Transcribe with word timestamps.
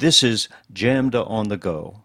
This 0.00 0.22
is 0.22 0.48
JAMDA 0.72 1.28
on 1.28 1.48
the 1.48 1.58
Go, 1.58 1.96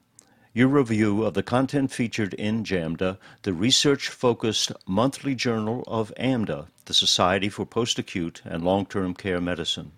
your 0.53 0.67
review 0.67 1.23
of 1.23 1.33
the 1.33 1.41
content 1.41 1.93
featured 1.93 2.33
in 2.33 2.65
JAMDA, 2.65 3.17
the 3.43 3.53
research 3.53 4.09
focused 4.09 4.73
monthly 4.85 5.33
journal 5.33 5.81
of 5.87 6.11
AMDA, 6.19 6.65
the 6.87 6.93
Society 6.93 7.47
for 7.47 7.65
Post 7.65 7.97
Acute 7.97 8.41
and 8.43 8.65
Long 8.65 8.85
Term 8.85 9.13
Care 9.13 9.39
Medicine. 9.39 9.93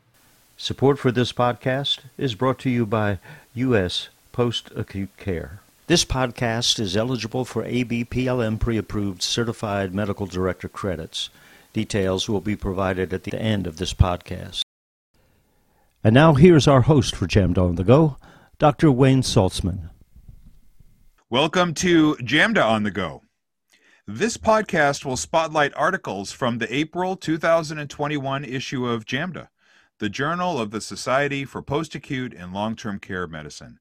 Support 0.58 1.00
for 1.00 1.12
this 1.12 1.34
podcast 1.34 2.02
is 2.20 2.36
brought 2.36 2.60
to 2.60 2.70
you 2.70 2.86
by 2.86 3.18
U.S. 3.56 4.10
Post 4.32 4.70
Acute 4.76 5.18
Care. 5.18 5.62
This 5.88 6.06
podcast 6.06 6.80
is 6.80 6.96
eligible 6.96 7.46
for 7.46 7.64
ABPLM 7.64 8.60
pre 8.60 8.78
approved 8.78 9.24
certified 9.24 9.96
medical 9.96 10.28
director 10.28 10.70
credits. 10.70 11.32
Details 11.74 12.30
will 12.30 12.42
be 12.42 12.56
provided 12.56 13.12
at 13.12 13.24
the 13.24 13.34
end 13.42 13.66
of 13.66 13.78
this 13.78 13.96
podcast. 13.96 14.67
And 16.08 16.14
now 16.14 16.36
here's 16.36 16.70
our 16.70 16.84
host 16.84 17.18
for 17.18 17.28
JAMDA 17.28 17.58
on 17.58 17.76
the 17.76 17.84
Go, 17.84 18.16
Dr. 18.60 18.90
Wayne 18.90 19.24
Saltsman. 19.24 19.90
Welcome 21.30 21.74
to 21.74 22.16
JAMDA 22.22 22.64
on 22.64 22.84
the 22.84 22.92
Go. 22.92 23.24
This 24.08 24.38
podcast 24.38 25.04
will 25.04 25.18
spotlight 25.18 25.74
articles 25.76 26.32
from 26.32 26.60
the 26.60 26.74
April 26.74 27.18
2021 27.18 28.46
issue 28.46 28.88
of 28.88 29.04
JAMDA, 29.04 29.50
the 30.00 30.08
Journal 30.08 30.62
of 30.62 30.72
the 30.72 30.80
Society 30.80 31.44
for 31.44 31.62
Post 31.62 31.94
Acute 31.94 32.34
and 32.34 32.54
Long 32.54 32.78
Term 32.78 33.00
Care 33.00 33.28
Medicine. 33.28 33.78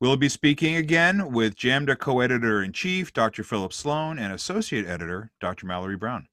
We'll 0.00 0.16
be 0.16 0.28
speaking 0.28 0.74
again 0.74 1.30
with 1.30 1.54
JAMDA 1.54 2.00
co 2.00 2.18
editor 2.18 2.60
in 2.60 2.72
chief, 2.72 3.12
Dr. 3.12 3.44
Philip 3.44 3.72
Sloane, 3.72 4.18
and 4.18 4.32
associate 4.32 4.88
editor, 4.88 5.30
Dr. 5.40 5.66
Mallory 5.66 5.96
Brown. 5.96 6.26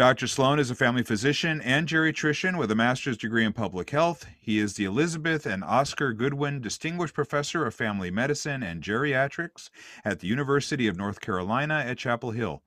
Dr. 0.00 0.28
Sloane 0.28 0.58
is 0.58 0.70
a 0.70 0.74
family 0.74 1.02
physician 1.02 1.60
and 1.60 1.86
geriatrician 1.86 2.56
with 2.56 2.70
a 2.70 2.74
master's 2.74 3.18
degree 3.18 3.44
in 3.44 3.52
public 3.52 3.90
health. 3.90 4.24
He 4.40 4.58
is 4.58 4.72
the 4.72 4.86
Elizabeth 4.86 5.44
and 5.44 5.62
Oscar 5.62 6.14
Goodwin 6.14 6.62
Distinguished 6.62 7.12
Professor 7.12 7.66
of 7.66 7.74
Family 7.74 8.10
Medicine 8.10 8.62
and 8.62 8.82
Geriatrics 8.82 9.68
at 10.02 10.20
the 10.20 10.26
University 10.26 10.86
of 10.86 10.96
North 10.96 11.20
Carolina 11.20 11.84
at 11.86 11.98
Chapel 11.98 12.30
Hill. 12.30 12.62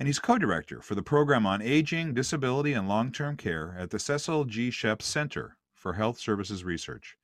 And 0.00 0.08
he's 0.08 0.18
co 0.18 0.38
director 0.38 0.80
for 0.80 0.96
the 0.96 1.04
program 1.04 1.46
on 1.46 1.62
aging, 1.62 2.14
disability, 2.14 2.72
and 2.72 2.88
long 2.88 3.12
term 3.12 3.36
care 3.36 3.76
at 3.78 3.90
the 3.90 4.00
Cecil 4.00 4.46
G. 4.46 4.70
Sheps 4.70 5.02
Center 5.02 5.58
for 5.72 5.92
Health 5.92 6.18
Services 6.18 6.64
Research. 6.64 7.16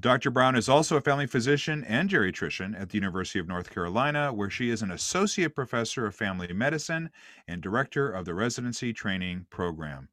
Dr. 0.00 0.30
Brown 0.32 0.56
is 0.56 0.68
also 0.68 0.96
a 0.96 1.00
family 1.00 1.26
physician 1.26 1.84
and 1.84 2.10
geriatrician 2.10 2.78
at 2.80 2.88
the 2.88 2.96
University 2.96 3.38
of 3.38 3.46
North 3.46 3.70
Carolina, 3.70 4.32
where 4.32 4.50
she 4.50 4.70
is 4.70 4.82
an 4.82 4.90
associate 4.90 5.54
professor 5.54 6.04
of 6.06 6.16
family 6.16 6.52
medicine 6.52 7.10
and 7.46 7.62
director 7.62 8.10
of 8.10 8.24
the 8.24 8.34
residency 8.34 8.92
training 8.92 9.46
program. 9.50 10.08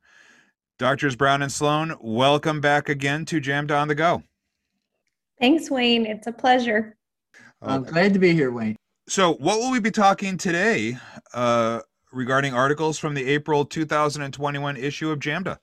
Doctors 0.78 1.16
Brown 1.16 1.42
and 1.42 1.52
Sloane, 1.52 1.96
welcome 2.00 2.62
back 2.62 2.90
again 2.90 3.26
to 3.26 3.42
JAMDA 3.42 3.80
on 3.80 3.88
the 3.88 3.96
Go. 3.96 4.22
Thanks, 5.40 5.72
Wayne. 5.72 6.06
It's 6.06 6.28
a 6.28 6.32
pleasure. 6.32 6.96
I'm 7.64 7.84
glad 7.84 8.14
to 8.14 8.20
be 8.20 8.34
here, 8.34 8.52
Wayne. 8.52 8.76
So, 9.08 9.34
what 9.34 9.60
will 9.60 9.72
we 9.72 9.80
be 9.80 9.92
talking 9.92 10.38
today 10.38 10.98
uh, 11.34 11.82
regarding 12.12 12.54
articles 12.54 13.00
from 13.00 13.16
the 13.16 13.28
April 13.28 13.66
2021 13.66 14.78
issue 14.78 15.10
of 15.10 15.20
JAMDA? 15.20 15.58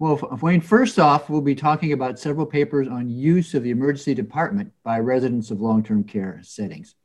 Well, 0.00 0.18
Wayne, 0.42 0.60
first 0.60 0.98
off, 0.98 1.30
we'll 1.30 1.40
be 1.40 1.54
talking 1.54 1.92
about 1.92 2.18
several 2.18 2.46
papers 2.46 2.88
on 2.88 3.08
use 3.08 3.54
of 3.54 3.62
the 3.62 3.70
emergency 3.70 4.14
department 4.14 4.72
by 4.82 4.98
residents 4.98 5.50
of 5.50 5.60
long-term 5.60 6.04
care 6.04 6.40
settings. 6.42 6.96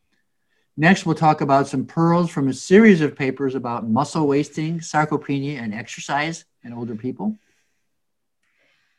Next, 0.76 1.06
we'll 1.06 1.16
talk 1.16 1.42
about 1.42 1.67
some 1.67 1.86
pearls 1.86 2.32
from 2.32 2.48
a 2.48 2.54
series 2.54 3.02
of 3.02 3.16
papers 3.16 3.54
about 3.54 3.88
muscle 3.88 4.28
wasting, 4.28 4.80
sarcopenia, 4.80 5.62
and 5.62 5.73
exercise 5.73 6.45
in 6.64 6.73
older 6.73 6.95
people. 6.95 7.36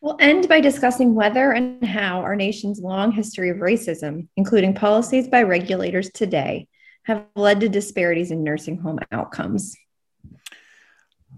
We'll 0.01 0.17
end 0.21 0.49
by 0.49 0.61
discussing 0.61 1.15
whether 1.15 1.53
and 1.53 1.84
how 1.84 2.21
our 2.21 2.37
nation's 2.37 2.81
long 2.81 3.12
history 3.12 3.50
of 3.50 3.59
racism, 3.59 4.29
including 4.37 4.75
policies 4.75 5.27
by 5.27 5.43
regulators 5.43 6.11
today, 6.11 6.69
have 7.05 7.25
led 7.34 7.61
to 7.61 7.69
disparities 7.69 8.31
in 8.31 8.45
nursing 8.45 8.79
home 8.79 8.99
outcomes. 9.11 9.77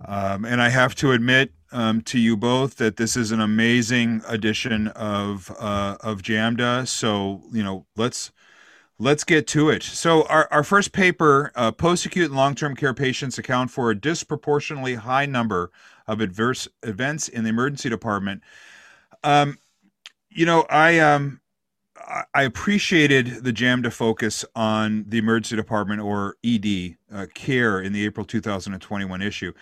Um, 0.04 0.44
and 0.44 0.60
I 0.60 0.68
have 0.68 0.94
to 0.96 1.12
admit, 1.12 1.52
um, 1.72 2.02
to 2.02 2.18
you 2.18 2.36
both 2.36 2.76
that 2.76 2.96
this 2.96 3.16
is 3.16 3.32
an 3.32 3.40
amazing 3.40 4.22
edition 4.28 4.88
of 4.88 5.50
uh, 5.58 5.96
of 6.00 6.22
Jamda. 6.22 6.86
So 6.86 7.42
you 7.52 7.62
know, 7.62 7.86
let's 7.96 8.32
let's 8.98 9.24
get 9.24 9.46
to 9.48 9.70
it. 9.70 9.82
So 9.82 10.22
our, 10.24 10.46
our 10.52 10.62
first 10.62 10.92
paper, 10.92 11.50
uh, 11.56 11.72
post-acute 11.72 12.26
and 12.26 12.36
long-term 12.36 12.76
care 12.76 12.94
patients 12.94 13.36
account 13.36 13.70
for 13.70 13.90
a 13.90 13.98
disproportionately 13.98 14.94
high 14.94 15.26
number 15.26 15.72
of 16.06 16.20
adverse 16.20 16.68
events 16.84 17.26
in 17.26 17.42
the 17.42 17.50
emergency 17.50 17.88
department. 17.88 18.42
Um, 19.24 19.58
you 20.30 20.46
know, 20.46 20.66
I 20.70 20.98
um, 21.00 21.40
I 22.34 22.42
appreciated 22.42 23.44
the 23.44 23.52
JAMDA 23.52 23.92
focus 23.92 24.44
on 24.54 25.04
the 25.08 25.18
emergency 25.18 25.56
department 25.56 26.00
or 26.00 26.36
ED 26.44 26.96
uh, 27.12 27.26
care 27.34 27.80
in 27.80 27.92
the 27.92 28.04
April 28.04 28.26
2021 28.26 29.22
issue 29.22 29.52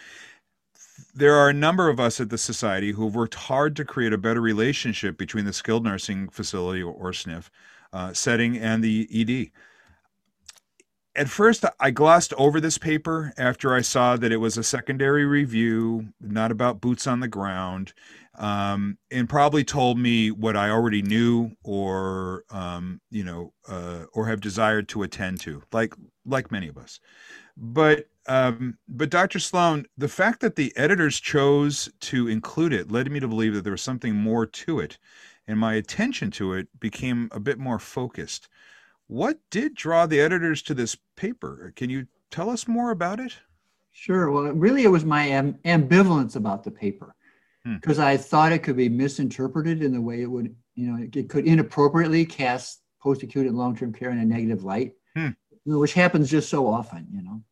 there 1.15 1.35
are 1.35 1.49
a 1.49 1.55
number 1.55 1.89
of 1.89 2.01
us 2.01 2.21
at 2.21 2.31
the 2.31 2.39
society 2.39 2.93
who 2.93 3.05
have 3.05 3.15
worked 3.15 3.35
hard 3.35 3.77
to 3.77 3.85
create 3.85 4.13
a 4.13 4.19
better 4.19 4.41
relationship 4.41 5.17
between 5.17 5.45
the 5.45 5.53
skilled 5.53 5.85
nursing 5.85 6.29
facility 6.29 6.83
or, 6.83 6.93
or 6.93 7.13
SNF 7.13 7.49
uh, 7.93 8.13
setting 8.13 8.57
and 8.57 8.83
the 8.83 9.09
ED. 9.13 9.51
At 11.17 11.29
first, 11.29 11.65
I 11.81 11.91
glossed 11.91 12.33
over 12.35 12.61
this 12.61 12.79
paper 12.79 13.33
after 13.37 13.75
I 13.75 13.81
saw 13.81 14.17
that 14.17 14.31
it 14.31 14.37
was 14.37 14.57
a 14.57 14.63
secondary 14.63 15.25
review, 15.25 16.13
not 16.21 16.53
about 16.53 16.81
boots 16.81 17.07
on 17.07 17.19
the 17.19 17.29
ground, 17.29 17.93
um, 18.39 18.97
and 19.11 19.29
probably 19.29 19.65
told 19.65 19.99
me 19.99 20.31
what 20.31 20.57
I 20.57 20.71
already 20.71 21.03
knew 21.03 21.51
or 21.65 22.45
um, 22.51 23.01
you 23.11 23.25
know 23.25 23.53
uh, 23.69 24.05
or 24.15 24.27
have 24.29 24.41
desired 24.41 24.89
to 24.91 25.03
attend 25.03 25.41
to, 25.41 25.63
like 25.73 25.95
like 26.25 26.53
many 26.53 26.69
of 26.69 26.79
us. 26.79 27.01
But 27.57 28.07
um, 28.27 28.79
but 28.89 29.11
Dr. 29.11 29.39
Sloane, 29.39 29.87
the 29.97 30.09
fact 30.09 30.41
that 30.41 30.57
the 30.57 30.73
editors 30.77 31.21
chose 31.21 31.89
to 32.01 32.29
include 32.29 32.73
it 32.73 32.91
led 32.91 33.11
me 33.11 33.21
to 33.21 33.29
believe 33.29 33.55
that 33.55 33.63
there 33.63 33.73
was 33.73 33.83
something 33.83 34.15
more 34.15 34.47
to 34.47 34.81
it, 34.81 34.99
and 35.47 35.59
my 35.59 35.75
attention 35.75 36.31
to 36.33 36.53
it 36.53 36.69
became 36.79 37.29
a 37.33 37.41
bit 37.41 37.59
more 37.59 37.79
focused. 37.79 38.49
What 39.07 39.39
did 39.51 39.75
draw 39.75 40.07
the 40.07 40.21
editors 40.21 40.63
to 40.63 40.75
this 40.75 40.97
paper? 41.17 41.73
Can 41.75 41.91
you 41.91 42.07
tell 42.31 42.51
us 42.51 42.69
more 42.69 42.91
about 42.91 43.19
it? 43.21 43.37
Sure. 43.93 44.31
Well, 44.31 44.53
really, 44.53 44.85
it 44.85 44.89
was 44.89 45.05
my 45.05 45.25
am- 45.25 45.59
ambivalence 45.65 46.37
about 46.37 46.63
the 46.63 46.71
paper 46.71 47.15
because 47.65 47.97
hmm. 47.97 48.03
I 48.03 48.17
thought 48.17 48.53
it 48.53 48.63
could 48.63 48.77
be 48.77 48.89
misinterpreted 48.89 49.83
in 49.83 49.93
the 49.93 50.01
way 50.01 50.23
it 50.23 50.31
would, 50.31 50.55
you 50.75 50.87
know, 50.87 51.09
it 51.13 51.29
could 51.29 51.47
inappropriately 51.47 52.25
cast 52.25 52.83
post 53.03 53.23
acute 53.23 53.47
and 53.47 53.57
long 53.57 53.77
term 53.77 53.93
care 53.93 54.11
in 54.11 54.19
a 54.19 54.25
negative 54.25 54.63
light, 54.63 54.93
hmm. 55.17 55.31
which 55.65 55.95
happens 55.95 56.31
just 56.31 56.49
so 56.49 56.67
often, 56.67 57.07
you 57.13 57.23
know. 57.23 57.43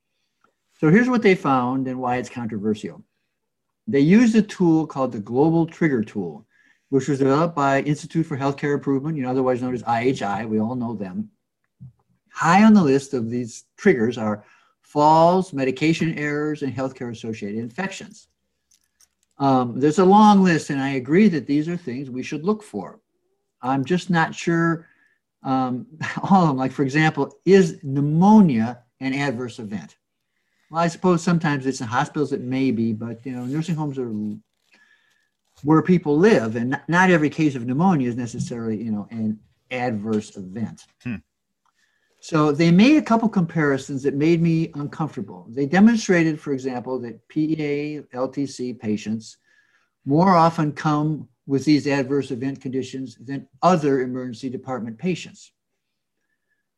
So 0.78 0.90
here's 0.90 1.08
what 1.08 1.22
they 1.22 1.34
found 1.34 1.88
and 1.88 1.98
why 1.98 2.16
it's 2.16 2.28
controversial. 2.28 3.02
They 3.88 4.00
used 4.00 4.36
a 4.36 4.42
tool 4.42 4.86
called 4.86 5.10
the 5.10 5.18
Global 5.18 5.66
Trigger 5.66 6.04
Tool, 6.04 6.46
which 6.90 7.08
was 7.08 7.18
developed 7.18 7.56
by 7.56 7.82
Institute 7.82 8.26
for 8.26 8.36
Healthcare 8.36 8.74
Improvement, 8.74 9.16
you 9.16 9.24
know, 9.24 9.30
otherwise 9.30 9.60
known 9.60 9.74
as 9.74 9.82
IHI. 9.82 10.48
We 10.48 10.60
all 10.60 10.76
know 10.76 10.94
them. 10.94 11.30
High 12.30 12.62
on 12.62 12.74
the 12.74 12.82
list 12.82 13.12
of 13.12 13.28
these 13.28 13.64
triggers 13.76 14.16
are 14.16 14.44
falls, 14.82 15.52
medication 15.52 16.16
errors, 16.16 16.62
and 16.62 16.72
healthcare 16.72 17.10
associated 17.10 17.58
infections. 17.58 18.28
Um, 19.38 19.80
there's 19.80 19.98
a 19.98 20.04
long 20.04 20.44
list, 20.44 20.70
and 20.70 20.80
I 20.80 20.90
agree 20.90 21.26
that 21.28 21.46
these 21.46 21.68
are 21.68 21.76
things 21.76 22.08
we 22.08 22.22
should 22.22 22.44
look 22.44 22.62
for. 22.62 23.00
I'm 23.62 23.84
just 23.84 24.10
not 24.10 24.32
sure 24.32 24.86
um, 25.42 25.86
all 26.22 26.42
of 26.42 26.48
them. 26.48 26.56
Like, 26.56 26.72
for 26.72 26.84
example, 26.84 27.36
is 27.44 27.80
pneumonia 27.82 28.84
an 29.00 29.12
adverse 29.12 29.58
event? 29.58 29.97
Well, 30.70 30.82
I 30.82 30.88
suppose 30.88 31.22
sometimes 31.22 31.66
it's 31.66 31.80
in 31.80 31.86
hospitals 31.86 32.32
it 32.32 32.42
may 32.42 32.70
be, 32.70 32.92
but 32.92 33.24
you 33.24 33.32
know, 33.32 33.44
nursing 33.44 33.74
homes 33.74 33.98
are 33.98 34.12
where 35.64 35.82
people 35.82 36.16
live, 36.16 36.56
and 36.56 36.80
not 36.88 37.10
every 37.10 37.30
case 37.30 37.54
of 37.54 37.66
pneumonia 37.66 38.08
is 38.08 38.16
necessarily 38.16 38.82
you 38.82 38.92
know 38.92 39.08
an 39.10 39.38
adverse 39.70 40.36
event. 40.36 40.84
Hmm. 41.02 41.16
So 42.20 42.52
they 42.52 42.70
made 42.70 42.96
a 42.96 43.02
couple 43.02 43.28
comparisons 43.28 44.02
that 44.02 44.14
made 44.14 44.42
me 44.42 44.70
uncomfortable. 44.74 45.46
They 45.50 45.66
demonstrated, 45.66 46.40
for 46.40 46.52
example, 46.52 46.98
that 47.00 47.26
PA 47.28 48.16
LTC 48.18 48.78
patients 48.78 49.36
more 50.04 50.34
often 50.34 50.72
come 50.72 51.28
with 51.46 51.64
these 51.64 51.86
adverse 51.86 52.30
event 52.30 52.60
conditions 52.60 53.16
than 53.20 53.48
other 53.62 54.00
emergency 54.00 54.50
department 54.50 54.98
patients. 54.98 55.52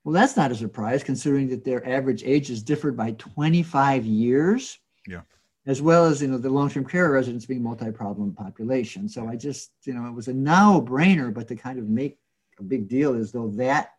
Well, 0.04 0.14
that's 0.14 0.36
not 0.36 0.50
a 0.50 0.54
surprise 0.54 1.02
considering 1.02 1.48
that 1.48 1.64
their 1.64 1.86
average 1.86 2.22
ages 2.24 2.62
differed 2.62 2.96
by 2.96 3.12
25 3.12 4.06
years. 4.06 4.78
Yeah. 5.06 5.22
As 5.66 5.82
well 5.82 6.06
as, 6.06 6.22
you 6.22 6.28
know, 6.28 6.38
the 6.38 6.48
long-term 6.48 6.86
care 6.86 7.10
residents 7.10 7.44
being 7.44 7.62
multi-problem 7.62 8.32
population. 8.32 9.08
So 9.08 9.28
I 9.28 9.36
just, 9.36 9.72
you 9.84 9.92
know, 9.92 10.06
it 10.06 10.14
was 10.14 10.28
a 10.28 10.32
no-brainer, 10.32 11.32
but 11.32 11.48
to 11.48 11.56
kind 11.56 11.78
of 11.78 11.88
make 11.88 12.18
a 12.58 12.62
big 12.62 12.88
deal 12.88 13.14
as 13.14 13.30
though 13.30 13.48
that 13.50 13.92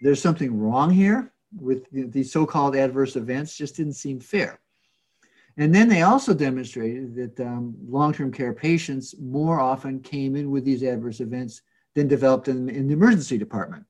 there's 0.00 0.20
something 0.20 0.58
wrong 0.58 0.90
here 0.90 1.32
with 1.58 1.86
these 1.90 2.32
so-called 2.32 2.74
adverse 2.74 3.16
events 3.16 3.56
just 3.56 3.76
didn't 3.76 3.92
seem 3.94 4.18
fair. 4.18 4.60
And 5.56 5.74
then 5.74 5.88
they 5.88 6.02
also 6.02 6.34
demonstrated 6.34 7.14
that 7.14 7.46
um, 7.46 7.76
long-term 7.86 8.32
care 8.32 8.52
patients 8.52 9.14
more 9.20 9.60
often 9.60 10.00
came 10.00 10.34
in 10.36 10.50
with 10.50 10.64
these 10.64 10.82
adverse 10.82 11.20
events 11.20 11.62
than 11.94 12.08
developed 12.08 12.48
in, 12.48 12.68
in 12.68 12.88
the 12.88 12.94
emergency 12.94 13.38
department. 13.38 13.84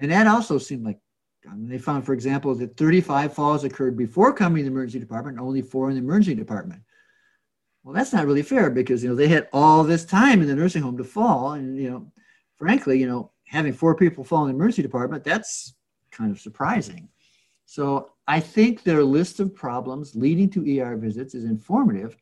And 0.00 0.10
that 0.10 0.26
also 0.26 0.58
seemed 0.58 0.84
like 0.84 0.98
um, 1.48 1.68
they 1.68 1.78
found, 1.78 2.04
for 2.04 2.12
example, 2.12 2.54
that 2.54 2.76
35 2.76 3.32
falls 3.32 3.64
occurred 3.64 3.96
before 3.96 4.32
coming 4.32 4.64
to 4.64 4.70
the 4.70 4.74
emergency 4.74 4.98
department, 4.98 5.38
only 5.38 5.62
four 5.62 5.88
in 5.88 5.96
the 5.96 6.02
emergency 6.02 6.34
department. 6.34 6.82
Well, 7.82 7.94
that's 7.94 8.12
not 8.12 8.26
really 8.26 8.42
fair 8.42 8.70
because 8.70 9.02
you 9.02 9.08
know 9.08 9.14
they 9.14 9.28
had 9.28 9.48
all 9.52 9.82
this 9.82 10.04
time 10.04 10.42
in 10.42 10.48
the 10.48 10.54
nursing 10.54 10.82
home 10.82 10.98
to 10.98 11.04
fall, 11.04 11.52
and 11.52 11.76
you 11.78 11.90
know, 11.90 12.12
frankly, 12.56 12.98
you 12.98 13.06
know, 13.06 13.30
having 13.46 13.72
four 13.72 13.94
people 13.94 14.24
fall 14.24 14.42
in 14.44 14.48
the 14.48 14.54
emergency 14.54 14.82
department, 14.82 15.24
that's 15.24 15.74
kind 16.10 16.30
of 16.30 16.40
surprising. 16.40 17.08
So 17.64 18.10
I 18.26 18.40
think 18.40 18.82
their 18.82 19.02
list 19.02 19.40
of 19.40 19.54
problems 19.54 20.14
leading 20.14 20.50
to 20.50 20.80
ER 20.80 20.96
visits 20.96 21.34
is 21.34 21.44
informative 21.44 22.16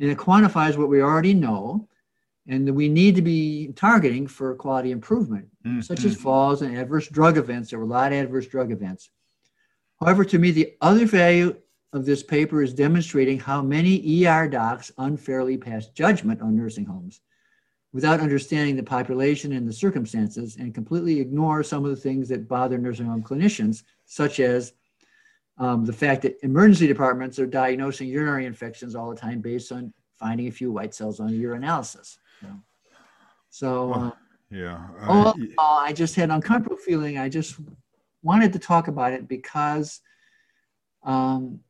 and 0.00 0.10
it 0.10 0.18
quantifies 0.18 0.76
what 0.76 0.88
we 0.88 1.02
already 1.02 1.34
know 1.34 1.88
and 2.48 2.74
we 2.74 2.88
need 2.88 3.14
to 3.14 3.22
be 3.22 3.72
targeting 3.76 4.26
for 4.26 4.54
quality 4.54 4.90
improvement, 4.90 5.46
mm-hmm. 5.66 5.82
such 5.82 6.04
as 6.04 6.16
falls 6.16 6.62
and 6.62 6.76
adverse 6.76 7.06
drug 7.08 7.36
events. 7.36 7.70
There 7.70 7.78
were 7.78 7.84
a 7.84 7.88
lot 7.88 8.12
of 8.12 8.18
adverse 8.18 8.46
drug 8.46 8.72
events. 8.72 9.10
However, 10.00 10.24
to 10.24 10.38
me, 10.38 10.50
the 10.50 10.74
other 10.80 11.04
value 11.04 11.54
of 11.92 12.06
this 12.06 12.22
paper 12.22 12.62
is 12.62 12.72
demonstrating 12.72 13.38
how 13.38 13.60
many 13.62 14.26
ER 14.26 14.48
docs 14.48 14.90
unfairly 14.98 15.58
pass 15.58 15.88
judgment 15.88 16.40
on 16.40 16.56
nursing 16.56 16.86
homes 16.86 17.20
without 17.92 18.20
understanding 18.20 18.76
the 18.76 18.82
population 18.82 19.52
and 19.52 19.66
the 19.66 19.72
circumstances 19.72 20.56
and 20.56 20.74
completely 20.74 21.20
ignore 21.20 21.62
some 21.62 21.84
of 21.84 21.90
the 21.90 21.96
things 21.96 22.28
that 22.28 22.48
bother 22.48 22.78
nursing 22.78 23.06
home 23.06 23.22
clinicians, 23.22 23.82
such 24.04 24.40
as 24.40 24.72
um, 25.58 25.84
the 25.84 25.92
fact 25.92 26.22
that 26.22 26.36
emergency 26.42 26.86
departments 26.86 27.38
are 27.38 27.46
diagnosing 27.46 28.08
urinary 28.08 28.46
infections 28.46 28.94
all 28.94 29.10
the 29.10 29.16
time 29.16 29.40
based 29.40 29.72
on 29.72 29.92
finding 30.18 30.48
a 30.48 30.52
few 30.52 30.70
white 30.70 30.94
cells 30.94 31.20
on 31.20 31.28
a 31.28 31.32
urinalysis. 31.32 32.18
So, 33.50 33.92
uh, 33.92 34.10
yeah. 34.50 34.86
Uh, 35.00 35.32
all, 35.58 35.80
I 35.80 35.92
just 35.92 36.14
had 36.14 36.24
an 36.24 36.36
uncomfortable 36.36 36.76
feeling. 36.76 37.18
I 37.18 37.28
just 37.28 37.56
wanted 38.22 38.52
to 38.52 38.58
talk 38.58 38.88
about 38.88 39.12
it 39.12 39.28
because, 39.28 40.00
um, 41.02 41.60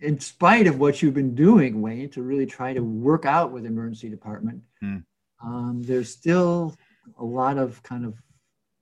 in 0.00 0.18
spite 0.20 0.66
of 0.66 0.78
what 0.78 1.00
you've 1.00 1.14
been 1.14 1.34
doing, 1.34 1.80
Wayne, 1.80 2.10
to 2.10 2.22
really 2.22 2.46
try 2.46 2.74
to 2.74 2.82
work 2.82 3.24
out 3.24 3.52
with 3.52 3.66
emergency 3.66 4.08
department, 4.08 4.62
hmm. 4.80 4.98
um, 5.42 5.82
there's 5.84 6.10
still 6.10 6.74
a 7.18 7.24
lot 7.24 7.58
of 7.58 7.82
kind 7.82 8.04
of 8.04 8.20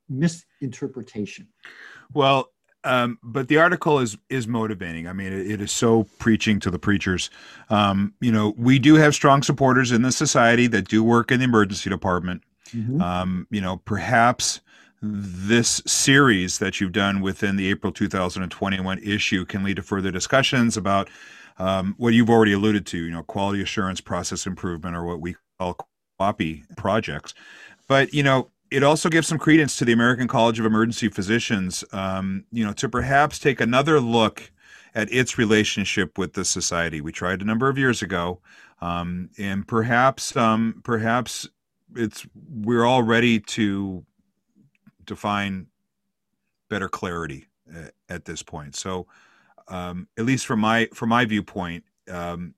misinterpretation. 0.09 1.49
Well, 2.13 2.52
um, 2.85 3.19
but 3.23 3.49
the 3.49 3.59
article 3.59 3.99
is 3.99 4.17
is 4.29 4.49
motivating. 4.49 5.07
I 5.07 5.13
mean, 5.13 5.33
it, 5.33 5.51
it 5.51 5.61
is 5.61 5.71
so 5.71 6.05
preaching 6.19 6.59
to 6.61 6.71
the 6.71 6.79
preachers. 6.79 7.31
Um, 7.71 8.15
you 8.21 8.33
know, 8.33 8.55
we 8.57 8.79
do 8.79 8.95
have 8.97 9.15
strong 9.15 9.43
supporters 9.43 9.93
in 9.93 10.03
the 10.03 10.13
society 10.13 10.67
that 10.69 10.89
do 10.89 11.05
work 11.05 11.31
in 11.31 11.39
the 11.39 11.45
emergency 11.45 11.91
department. 11.91 12.43
Mm-hmm. 12.75 13.01
Um, 13.01 13.47
you 13.51 13.61
know, 13.61 13.79
perhaps 13.85 14.61
this 15.03 15.83
series 15.87 16.59
that 16.59 16.81
you've 16.81 16.93
done 16.93 17.21
within 17.21 17.57
the 17.57 17.69
April 17.69 17.93
2021 17.93 18.99
issue 19.01 19.45
can 19.45 19.65
lead 19.65 19.77
to 19.77 19.83
further 19.83 20.11
discussions 20.11 20.77
about 20.77 21.11
um, 21.59 21.95
what 21.99 22.15
you've 22.15 22.31
already 22.31 22.53
alluded 22.53 22.87
to. 22.87 22.99
You 22.99 23.11
know, 23.11 23.23
quality 23.23 23.63
assurance, 23.63 24.01
process 24.01 24.47
improvement, 24.47 24.97
or 24.97 25.05
what 25.05 25.21
we 25.21 25.37
call 25.59 25.77
QAPI 26.21 26.77
projects. 26.77 27.35
But 27.87 28.13
you 28.13 28.23
know, 28.23 28.49
it 28.73 28.83
also 28.83 29.11
gives 29.11 29.29
some 29.29 29.39
credence 29.39 29.77
to 29.77 29.85
the 29.85 29.93
American 29.93 30.27
College 30.27 30.59
of 30.59 30.65
Emergency 30.65 31.09
Physicians, 31.09 31.85
um, 31.93 32.45
you 32.51 32.65
know, 32.65 32.73
to 32.73 32.89
perhaps 32.89 33.39
take 33.39 33.61
another 33.61 34.01
look 34.01 34.51
at 34.95 35.13
its 35.13 35.37
relationship 35.37 36.17
with 36.17 36.33
the 36.33 36.45
society. 36.45 37.03
We 37.03 37.13
tried 37.13 37.43
a 37.43 37.45
number 37.45 37.69
of 37.69 37.77
years 37.77 38.01
ago, 38.01 38.41
um, 38.81 39.29
and 39.39 39.69
perhaps, 39.69 40.35
um, 40.37 40.81
perhaps 40.85 41.47
it's 41.95 42.27
we're 42.51 42.87
all 42.87 43.03
ready 43.03 43.41
to 43.41 44.07
define 45.05 45.67
better 46.71 46.89
clarity 46.89 47.49
at, 47.75 47.93
at 48.09 48.25
this 48.25 48.43
point. 48.43 48.75
So, 48.75 49.07
um, 49.69 50.09
at 50.17 50.25
least 50.25 50.47
from 50.47 50.61
my 50.61 50.89
from 50.95 51.11
my 51.11 51.27
viewpoint, 51.27 51.85
um, 52.11 52.55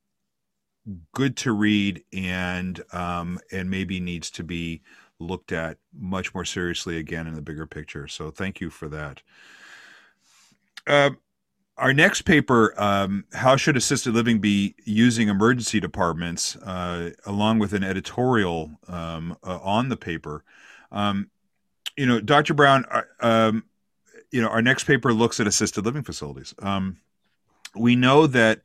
good 1.12 1.36
to 1.38 1.52
read 1.52 2.04
and 2.12 2.80
um, 2.92 3.40
and 3.50 3.68
maybe 3.68 3.98
needs 3.98 4.30
to 4.30 4.44
be 4.44 4.80
looked 5.18 5.52
at 5.52 5.78
much 5.92 6.34
more 6.34 6.44
seriously 6.44 6.98
again 6.98 7.26
in 7.26 7.34
the 7.34 7.42
bigger 7.42 7.66
picture. 7.66 8.08
So 8.08 8.30
thank 8.30 8.60
you 8.60 8.70
for 8.70 8.88
that. 8.88 9.22
Uh, 10.86 11.10
our 11.76 11.92
next 11.92 12.22
paper, 12.22 12.74
um, 12.80 13.24
How 13.32 13.56
Should 13.56 13.76
Assisted 13.76 14.14
Living 14.14 14.38
Be 14.38 14.74
Using 14.84 15.28
Emergency 15.28 15.80
Departments, 15.80 16.56
uh, 16.56 17.10
along 17.26 17.58
with 17.58 17.72
an 17.72 17.82
editorial 17.82 18.78
um, 18.86 19.36
uh, 19.42 19.58
on 19.58 19.88
the 19.88 19.96
paper. 19.96 20.44
Um, 20.92 21.30
you 21.96 22.06
know, 22.06 22.20
Dr. 22.20 22.54
Brown, 22.54 22.84
uh, 22.90 23.02
um, 23.20 23.64
you 24.30 24.40
know, 24.40 24.48
our 24.48 24.62
next 24.62 24.84
paper 24.84 25.12
looks 25.12 25.40
at 25.40 25.46
assisted 25.46 25.84
living 25.84 26.02
facilities. 26.02 26.54
Um, 26.60 26.98
we 27.74 27.96
know 27.96 28.26
that 28.28 28.62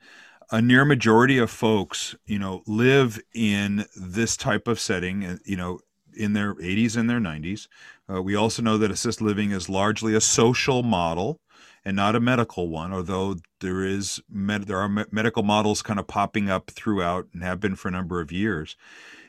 a 0.51 0.61
near 0.61 0.85
majority 0.85 1.37
of 1.37 1.49
folks, 1.49 2.15
you 2.25 2.39
know, 2.39 2.63
live 2.65 3.19
in 3.33 3.85
this 3.95 4.35
type 4.35 4.67
of 4.67 4.79
setting, 4.79 5.39
you 5.45 5.55
know, 5.55 5.79
in 6.15 6.33
their 6.33 6.55
80s 6.55 6.97
and 6.97 7.09
their 7.09 7.19
90s. 7.19 7.67
Uh, 8.11 8.21
we 8.21 8.35
also 8.35 8.61
know 8.61 8.77
that 8.77 8.91
assisted 8.91 9.23
living 9.23 9.51
is 9.51 9.69
largely 9.69 10.13
a 10.13 10.21
social 10.21 10.83
model 10.83 11.39
and 11.85 11.95
not 11.95 12.15
a 12.15 12.19
medical 12.19 12.69
one, 12.69 12.93
although 12.93 13.35
there 13.61 13.83
is 13.83 14.21
med- 14.29 14.67
there 14.67 14.79
are 14.79 14.89
me- 14.89 15.05
medical 15.11 15.43
models 15.43 15.81
kind 15.81 15.99
of 15.99 16.07
popping 16.07 16.49
up 16.49 16.69
throughout 16.71 17.27
and 17.33 17.43
have 17.43 17.59
been 17.59 17.75
for 17.75 17.87
a 17.87 17.91
number 17.91 18.21
of 18.21 18.31
years. 18.31 18.75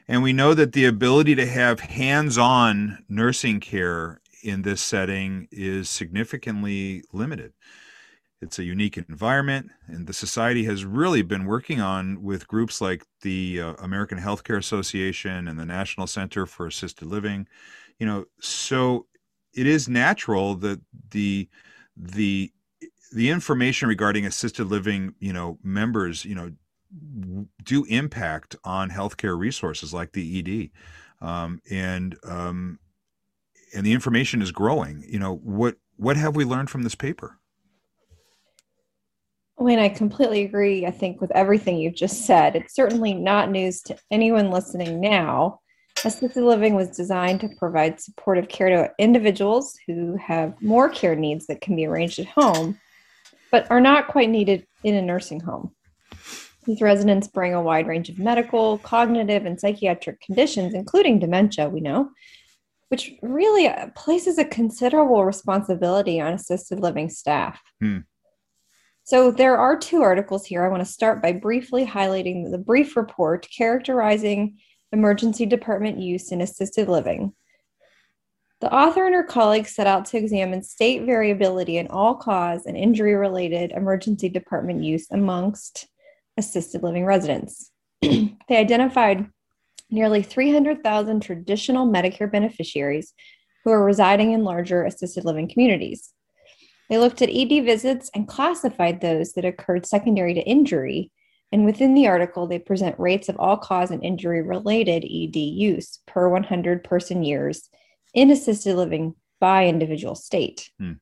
And 0.08 0.22
we 0.22 0.32
know 0.32 0.54
that 0.54 0.72
the 0.72 0.86
ability 0.86 1.36
to 1.36 1.46
have 1.46 1.80
hands-on 1.80 3.04
nursing 3.08 3.60
care 3.60 4.20
in 4.42 4.62
this 4.62 4.80
setting 4.80 5.46
is 5.52 5.88
significantly 5.88 7.04
limited. 7.12 7.52
It's 8.40 8.58
a 8.58 8.64
unique 8.64 8.96
environment, 8.96 9.70
and 9.86 10.06
the 10.06 10.14
society 10.14 10.64
has 10.64 10.84
really 10.84 11.20
been 11.20 11.44
working 11.44 11.80
on 11.80 12.22
with 12.22 12.48
groups 12.48 12.80
like 12.80 13.04
the 13.20 13.60
uh, 13.60 13.74
American 13.74 14.18
Healthcare 14.18 14.56
Association 14.56 15.46
and 15.46 15.58
the 15.58 15.66
National 15.66 16.06
Center 16.06 16.46
for 16.46 16.66
Assisted 16.66 17.06
Living. 17.06 17.46
You 17.98 18.06
know, 18.06 18.24
so 18.40 19.06
it 19.54 19.66
is 19.66 19.88
natural 19.88 20.54
that 20.56 20.80
the 21.10 21.48
the 21.96 22.50
the 23.12 23.28
information 23.28 23.88
regarding 23.88 24.24
assisted 24.24 24.66
living, 24.66 25.14
you 25.18 25.32
know, 25.32 25.58
members, 25.62 26.24
you 26.24 26.34
know, 26.34 26.52
do 27.62 27.84
impact 27.86 28.56
on 28.64 28.90
healthcare 28.90 29.38
resources 29.38 29.92
like 29.92 30.12
the 30.12 30.70
ED, 31.20 31.26
um, 31.26 31.60
and 31.70 32.16
um, 32.24 32.78
and 33.74 33.84
the 33.84 33.92
information 33.92 34.42
is 34.42 34.52
growing. 34.52 35.04
You 35.06 35.18
know, 35.18 35.36
what 35.36 35.76
what 35.96 36.16
have 36.16 36.36
we 36.36 36.44
learned 36.44 36.70
from 36.70 36.82
this 36.84 36.94
paper? 36.94 37.39
Wayne, 39.60 39.78
I 39.78 39.90
completely 39.90 40.44
agree. 40.44 40.86
I 40.86 40.90
think 40.90 41.20
with 41.20 41.30
everything 41.32 41.76
you've 41.76 41.94
just 41.94 42.24
said, 42.24 42.56
it's 42.56 42.74
certainly 42.74 43.12
not 43.12 43.50
news 43.50 43.82
to 43.82 43.96
anyone 44.10 44.50
listening 44.50 45.00
now. 45.00 45.60
Assisted 46.02 46.42
living 46.42 46.74
was 46.74 46.96
designed 46.96 47.40
to 47.40 47.50
provide 47.58 48.00
supportive 48.00 48.48
care 48.48 48.70
to 48.70 48.90
individuals 48.98 49.78
who 49.86 50.16
have 50.16 50.60
more 50.62 50.88
care 50.88 51.14
needs 51.14 51.46
that 51.46 51.60
can 51.60 51.76
be 51.76 51.84
arranged 51.84 52.18
at 52.18 52.26
home, 52.26 52.78
but 53.52 53.70
are 53.70 53.82
not 53.82 54.08
quite 54.08 54.30
needed 54.30 54.66
in 54.82 54.94
a 54.94 55.02
nursing 55.02 55.40
home. 55.40 55.74
These 56.64 56.80
residents 56.80 57.28
bring 57.28 57.52
a 57.52 57.60
wide 57.60 57.86
range 57.86 58.08
of 58.08 58.18
medical, 58.18 58.78
cognitive, 58.78 59.44
and 59.44 59.60
psychiatric 59.60 60.22
conditions, 60.22 60.72
including 60.72 61.18
dementia, 61.18 61.68
we 61.68 61.80
know, 61.80 62.10
which 62.88 63.12
really 63.20 63.70
places 63.94 64.38
a 64.38 64.44
considerable 64.46 65.22
responsibility 65.22 66.18
on 66.18 66.32
assisted 66.32 66.80
living 66.80 67.10
staff. 67.10 67.60
Hmm. 67.78 67.98
So 69.10 69.32
there 69.32 69.58
are 69.58 69.76
two 69.76 70.02
articles 70.02 70.46
here. 70.46 70.64
I 70.64 70.68
want 70.68 70.86
to 70.86 70.92
start 70.92 71.20
by 71.20 71.32
briefly 71.32 71.84
highlighting 71.84 72.48
the 72.48 72.58
brief 72.58 72.96
report 72.96 73.48
characterizing 73.50 74.58
emergency 74.92 75.46
department 75.46 75.98
use 75.98 76.30
in 76.30 76.40
assisted 76.40 76.88
living. 76.88 77.32
The 78.60 78.72
author 78.72 79.04
and 79.06 79.14
her 79.16 79.24
colleagues 79.24 79.74
set 79.74 79.88
out 79.88 80.04
to 80.04 80.16
examine 80.16 80.62
state 80.62 81.06
variability 81.06 81.78
in 81.78 81.88
all 81.88 82.14
cause 82.14 82.66
and 82.66 82.76
injury 82.76 83.16
related 83.16 83.72
emergency 83.72 84.28
department 84.28 84.84
use 84.84 85.08
amongst 85.10 85.88
assisted 86.36 86.84
living 86.84 87.04
residents. 87.04 87.72
they 88.02 88.36
identified 88.48 89.26
nearly 89.90 90.22
300,000 90.22 91.18
traditional 91.18 91.84
Medicare 91.84 92.30
beneficiaries 92.30 93.12
who 93.64 93.72
are 93.72 93.84
residing 93.84 94.34
in 94.34 94.44
larger 94.44 94.84
assisted 94.84 95.24
living 95.24 95.48
communities. 95.48 96.12
They 96.90 96.98
looked 96.98 97.22
at 97.22 97.30
ED 97.30 97.64
visits 97.64 98.10
and 98.14 98.28
classified 98.28 99.00
those 99.00 99.32
that 99.34 99.44
occurred 99.44 99.86
secondary 99.86 100.34
to 100.34 100.40
injury. 100.40 101.12
And 101.52 101.64
within 101.64 101.94
the 101.94 102.08
article, 102.08 102.46
they 102.46 102.58
present 102.58 102.98
rates 102.98 103.28
of 103.28 103.36
all 103.38 103.56
cause 103.56 103.92
and 103.92 104.04
injury 104.04 104.42
related 104.42 105.04
ED 105.04 105.36
use 105.36 106.00
per 106.06 106.28
100 106.28 106.82
person 106.84 107.22
years 107.22 107.70
in 108.12 108.30
assisted 108.30 108.74
living 108.74 109.14
by 109.40 109.66
individual 109.66 110.16
state. 110.16 110.68
Hmm. 110.78 110.94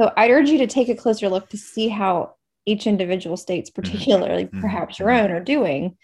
So 0.00 0.10
I'd 0.16 0.30
urge 0.30 0.48
you 0.48 0.58
to 0.58 0.66
take 0.66 0.88
a 0.88 0.96
closer 0.96 1.28
look 1.28 1.50
to 1.50 1.58
see 1.58 1.88
how 1.88 2.34
each 2.66 2.86
individual 2.86 3.36
states, 3.36 3.70
mm-hmm. 3.70 3.82
particularly 3.82 4.44
mm-hmm. 4.46 4.60
perhaps 4.60 4.98
your 4.98 5.10
own, 5.10 5.30
are 5.30 5.40
doing. 5.40 5.96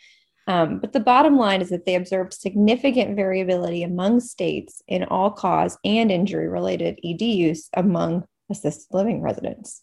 Um, 0.46 0.78
but 0.78 0.92
the 0.92 1.00
bottom 1.00 1.38
line 1.38 1.62
is 1.62 1.70
that 1.70 1.86
they 1.86 1.94
observed 1.94 2.34
significant 2.34 3.16
variability 3.16 3.82
among 3.82 4.20
states 4.20 4.82
in 4.88 5.04
all 5.04 5.30
cause 5.30 5.78
and 5.84 6.10
injury 6.10 6.48
related 6.48 6.98
ED 7.04 7.22
use 7.22 7.68
among 7.74 8.24
assisted 8.50 8.94
living 8.94 9.22
residents. 9.22 9.82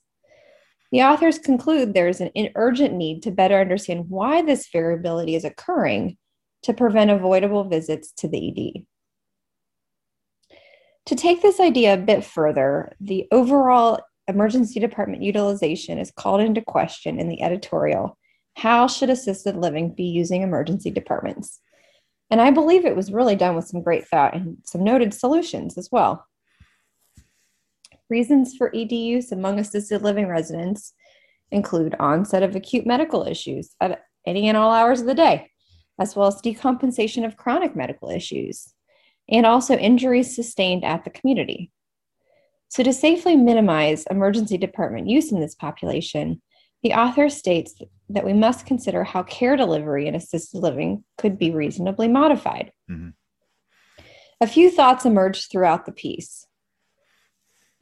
The 0.92 1.04
authors 1.04 1.40
conclude 1.40 1.94
there 1.94 2.08
is 2.08 2.22
an 2.22 2.32
urgent 2.56 2.94
need 2.94 3.24
to 3.24 3.32
better 3.32 3.60
understand 3.60 4.10
why 4.10 4.42
this 4.42 4.70
variability 4.72 5.36
is 5.36 5.44
occurring 5.44 6.18
to 6.64 6.74
prevent 6.74 7.12
avoidable 7.12 7.66
visits 7.66 8.12
to 8.18 8.28
the 8.28 8.50
ED. 8.50 8.86
To 11.08 11.16
take 11.16 11.42
this 11.42 11.60
idea 11.60 11.94
a 11.94 11.98
bit 11.98 12.24
further, 12.24 12.94
the 13.00 13.28
overall 13.32 14.00
emergency 14.28 14.80
department 14.80 15.24
utilization 15.24 15.98
is 15.98 16.12
called 16.12 16.42
into 16.42 16.62
question 16.62 17.20
in 17.20 17.30
the 17.30 17.42
editorial. 17.42 18.18
How 18.56 18.88
should 18.88 19.10
assisted 19.10 19.56
living 19.56 19.94
be 19.94 20.04
using 20.04 20.42
emergency 20.42 20.92
departments? 20.92 21.62
And 22.30 22.42
I 22.42 22.52
believe 22.52 22.86
it 22.86 22.96
was 22.96 23.12
really 23.12 23.36
done 23.36 23.56
with 23.56 23.68
some 23.68 23.84
great 23.84 24.06
thought 24.08 24.36
and 24.36 24.58
some 24.64 24.84
noted 24.84 25.14
solutions 25.14 25.78
as 25.78 25.90
well. 25.92 26.26
Reasons 28.10 28.56
for 28.56 28.74
ED 28.74 28.92
use 28.92 29.32
among 29.32 29.60
assisted 29.60 30.02
living 30.02 30.28
residents 30.28 30.94
include 31.52 31.96
onset 32.00 32.44
of 32.44 32.56
acute 32.56 32.86
medical 32.86 33.28
issues 33.28 33.76
at 33.82 34.04
any 34.26 34.48
and 34.48 34.58
all 34.58 34.72
hours 34.72 35.02
of 35.02 35.08
the 35.08 35.14
day, 35.14 35.50
as 36.00 36.16
well 36.16 36.28
as 36.28 36.42
decompensation 36.42 37.26
of 37.26 37.38
chronic 37.38 37.76
medical 37.76 38.10
issues, 38.10 38.74
and 39.30 39.46
also 39.46 39.76
injuries 39.76 40.36
sustained 40.36 40.84
at 40.84 41.04
the 41.04 41.10
community. 41.10 41.72
So, 42.70 42.84
to 42.84 42.94
safely 42.94 43.36
minimize 43.36 44.06
emergency 44.10 44.58
department 44.58 45.10
use 45.10 45.32
in 45.32 45.40
this 45.40 45.56
population, 45.56 46.42
the 46.84 46.94
author 46.94 47.30
states 47.30 47.76
that 48.10 48.26
we 48.26 48.34
must 48.34 48.66
consider 48.66 49.04
how 49.04 49.24
care 49.24 49.56
delivery 49.56 50.08
in 50.08 50.16
assisted 50.16 50.60
living 50.60 51.04
could 51.18 51.38
be 51.38 51.52
reasonably 51.52 52.08
modified. 52.08 52.72
Mm-hmm. 52.90 53.10
A 54.40 54.48
few 54.48 54.70
thoughts 54.70 55.06
emerged 55.06 55.52
throughout 55.52 55.86
the 55.86 55.92
piece. 55.92 56.47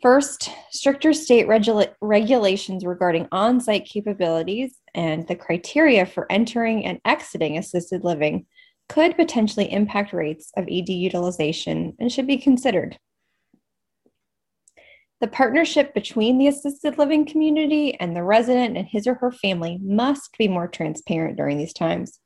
First, 0.05 0.51
stricter 0.69 1.13
state 1.13 1.47
regula- 1.47 1.95
regulations 2.00 2.85
regarding 2.85 3.27
on 3.31 3.59
site 3.59 3.85
capabilities 3.85 4.77
and 4.93 5.27
the 5.27 5.35
criteria 5.35 6.05
for 6.05 6.31
entering 6.31 6.85
and 6.85 7.01
exiting 7.05 7.57
assisted 7.57 8.03
living 8.03 8.45
could 8.88 9.15
potentially 9.15 9.74
impact 9.74 10.13
rates 10.13 10.51
of 10.57 10.67
ED 10.69 10.89
utilization 10.89 11.95
and 12.00 12.12
should 12.12 12.27
be 12.27 12.38
considered. 12.38 13.00
The 15.21 15.27
partnership 15.27 15.95
between 15.95 16.38
the 16.38 16.50
assisted 16.50 17.00
living 17.00 17.25
community 17.25 18.00
and 18.00 18.15
the 18.15 18.21
resident 18.21 18.77
and 18.77 18.88
his 18.88 19.07
or 19.07 19.15
her 19.15 19.31
family 19.31 19.79
must 19.81 20.38
be 20.38 20.47
more 20.47 20.67
transparent 20.67 21.35
during 21.35 21.57
these 21.57 21.74
times. 21.74 22.19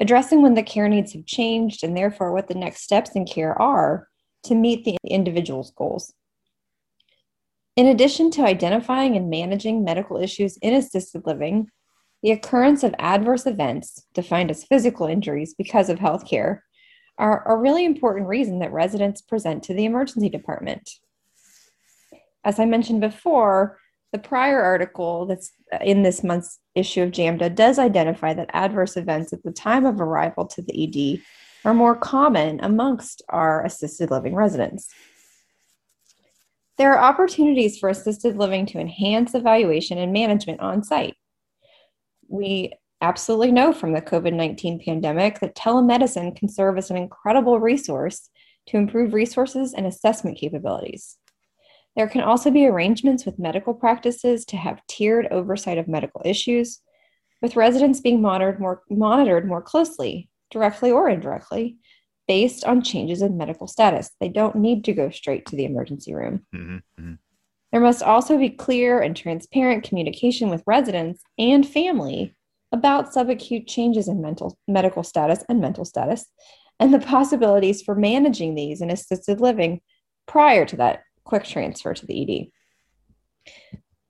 Addressing 0.00 0.42
when 0.42 0.54
the 0.54 0.64
care 0.64 0.88
needs 0.88 1.12
have 1.12 1.26
changed 1.26 1.84
and 1.84 1.96
therefore 1.96 2.32
what 2.32 2.48
the 2.48 2.54
next 2.54 2.82
steps 2.82 3.12
in 3.14 3.24
care 3.24 3.56
are 3.62 4.08
to 4.46 4.56
meet 4.56 4.84
the 4.84 4.96
individual's 5.08 5.70
goals. 5.76 6.12
In 7.76 7.86
addition 7.88 8.30
to 8.32 8.44
identifying 8.44 9.16
and 9.16 9.28
managing 9.28 9.82
medical 9.82 10.16
issues 10.16 10.56
in 10.58 10.74
assisted 10.74 11.26
living, 11.26 11.68
the 12.22 12.30
occurrence 12.30 12.84
of 12.84 12.94
adverse 12.98 13.46
events, 13.46 14.06
defined 14.14 14.50
as 14.50 14.64
physical 14.64 15.06
injuries 15.06 15.54
because 15.58 15.88
of 15.88 15.98
healthcare, 15.98 16.60
are 17.18 17.46
a 17.46 17.56
really 17.56 17.84
important 17.84 18.28
reason 18.28 18.60
that 18.60 18.72
residents 18.72 19.22
present 19.22 19.64
to 19.64 19.74
the 19.74 19.84
emergency 19.84 20.28
department. 20.28 20.88
As 22.44 22.60
I 22.60 22.64
mentioned 22.64 23.00
before, 23.00 23.78
the 24.12 24.18
prior 24.18 24.62
article 24.62 25.26
that's 25.26 25.50
uh, 25.72 25.78
in 25.82 26.04
this 26.04 26.22
month's 26.22 26.60
issue 26.76 27.02
of 27.02 27.10
JAMDA 27.10 27.56
does 27.56 27.80
identify 27.80 28.34
that 28.34 28.50
adverse 28.52 28.96
events 28.96 29.32
at 29.32 29.42
the 29.42 29.50
time 29.50 29.84
of 29.84 30.00
arrival 30.00 30.46
to 30.46 30.62
the 30.62 31.16
ED 31.16 31.20
are 31.64 31.74
more 31.74 31.96
common 31.96 32.60
amongst 32.62 33.22
our 33.28 33.64
assisted 33.64 34.12
living 34.12 34.36
residents. 34.36 34.88
There 36.76 36.92
are 36.92 37.10
opportunities 37.10 37.78
for 37.78 37.88
assisted 37.88 38.36
living 38.36 38.66
to 38.66 38.78
enhance 38.78 39.34
evaluation 39.34 39.98
and 39.98 40.12
management 40.12 40.60
on 40.60 40.82
site. 40.82 41.14
We 42.28 42.72
absolutely 43.00 43.52
know 43.52 43.72
from 43.72 43.92
the 43.92 44.02
COVID 44.02 44.32
19 44.32 44.80
pandemic 44.84 45.40
that 45.40 45.54
telemedicine 45.54 46.34
can 46.36 46.48
serve 46.48 46.78
as 46.78 46.90
an 46.90 46.96
incredible 46.96 47.60
resource 47.60 48.28
to 48.66 48.76
improve 48.76 49.12
resources 49.12 49.74
and 49.74 49.86
assessment 49.86 50.38
capabilities. 50.38 51.16
There 51.96 52.08
can 52.08 52.22
also 52.22 52.50
be 52.50 52.66
arrangements 52.66 53.24
with 53.24 53.38
medical 53.38 53.74
practices 53.74 54.44
to 54.46 54.56
have 54.56 54.84
tiered 54.88 55.28
oversight 55.30 55.78
of 55.78 55.86
medical 55.86 56.22
issues, 56.24 56.80
with 57.40 57.56
residents 57.56 58.00
being 58.00 58.20
monitored 58.20 58.58
more, 58.58 58.82
monitored 58.90 59.46
more 59.46 59.62
closely, 59.62 60.28
directly 60.50 60.90
or 60.90 61.08
indirectly, 61.08 61.76
based 62.26 62.64
on 62.64 62.82
changes 62.82 63.22
in 63.22 63.36
medical 63.36 63.66
status. 63.66 64.10
They 64.20 64.28
don't 64.28 64.56
need 64.56 64.84
to 64.84 64.92
go 64.92 65.10
straight 65.10 65.46
to 65.46 65.56
the 65.56 65.64
emergency 65.64 66.14
room. 66.14 66.46
Mm-hmm, 66.54 66.76
mm-hmm. 66.76 67.14
There 67.72 67.80
must 67.80 68.02
also 68.02 68.38
be 68.38 68.50
clear 68.50 69.00
and 69.00 69.16
transparent 69.16 69.84
communication 69.84 70.48
with 70.48 70.62
residents 70.66 71.22
and 71.38 71.66
family 71.66 72.34
about 72.72 73.12
subacute 73.12 73.68
changes 73.68 74.08
in 74.08 74.20
mental 74.20 74.56
medical 74.68 75.02
status 75.02 75.44
and 75.48 75.60
mental 75.60 75.84
status 75.84 76.26
and 76.80 76.92
the 76.92 76.98
possibilities 76.98 77.82
for 77.82 77.94
managing 77.94 78.54
these 78.54 78.80
in 78.80 78.90
assisted 78.90 79.40
living 79.40 79.80
prior 80.26 80.64
to 80.66 80.76
that 80.76 81.02
quick 81.24 81.44
transfer 81.44 81.94
to 81.94 82.06
the 82.06 82.22
ED. 82.22 83.52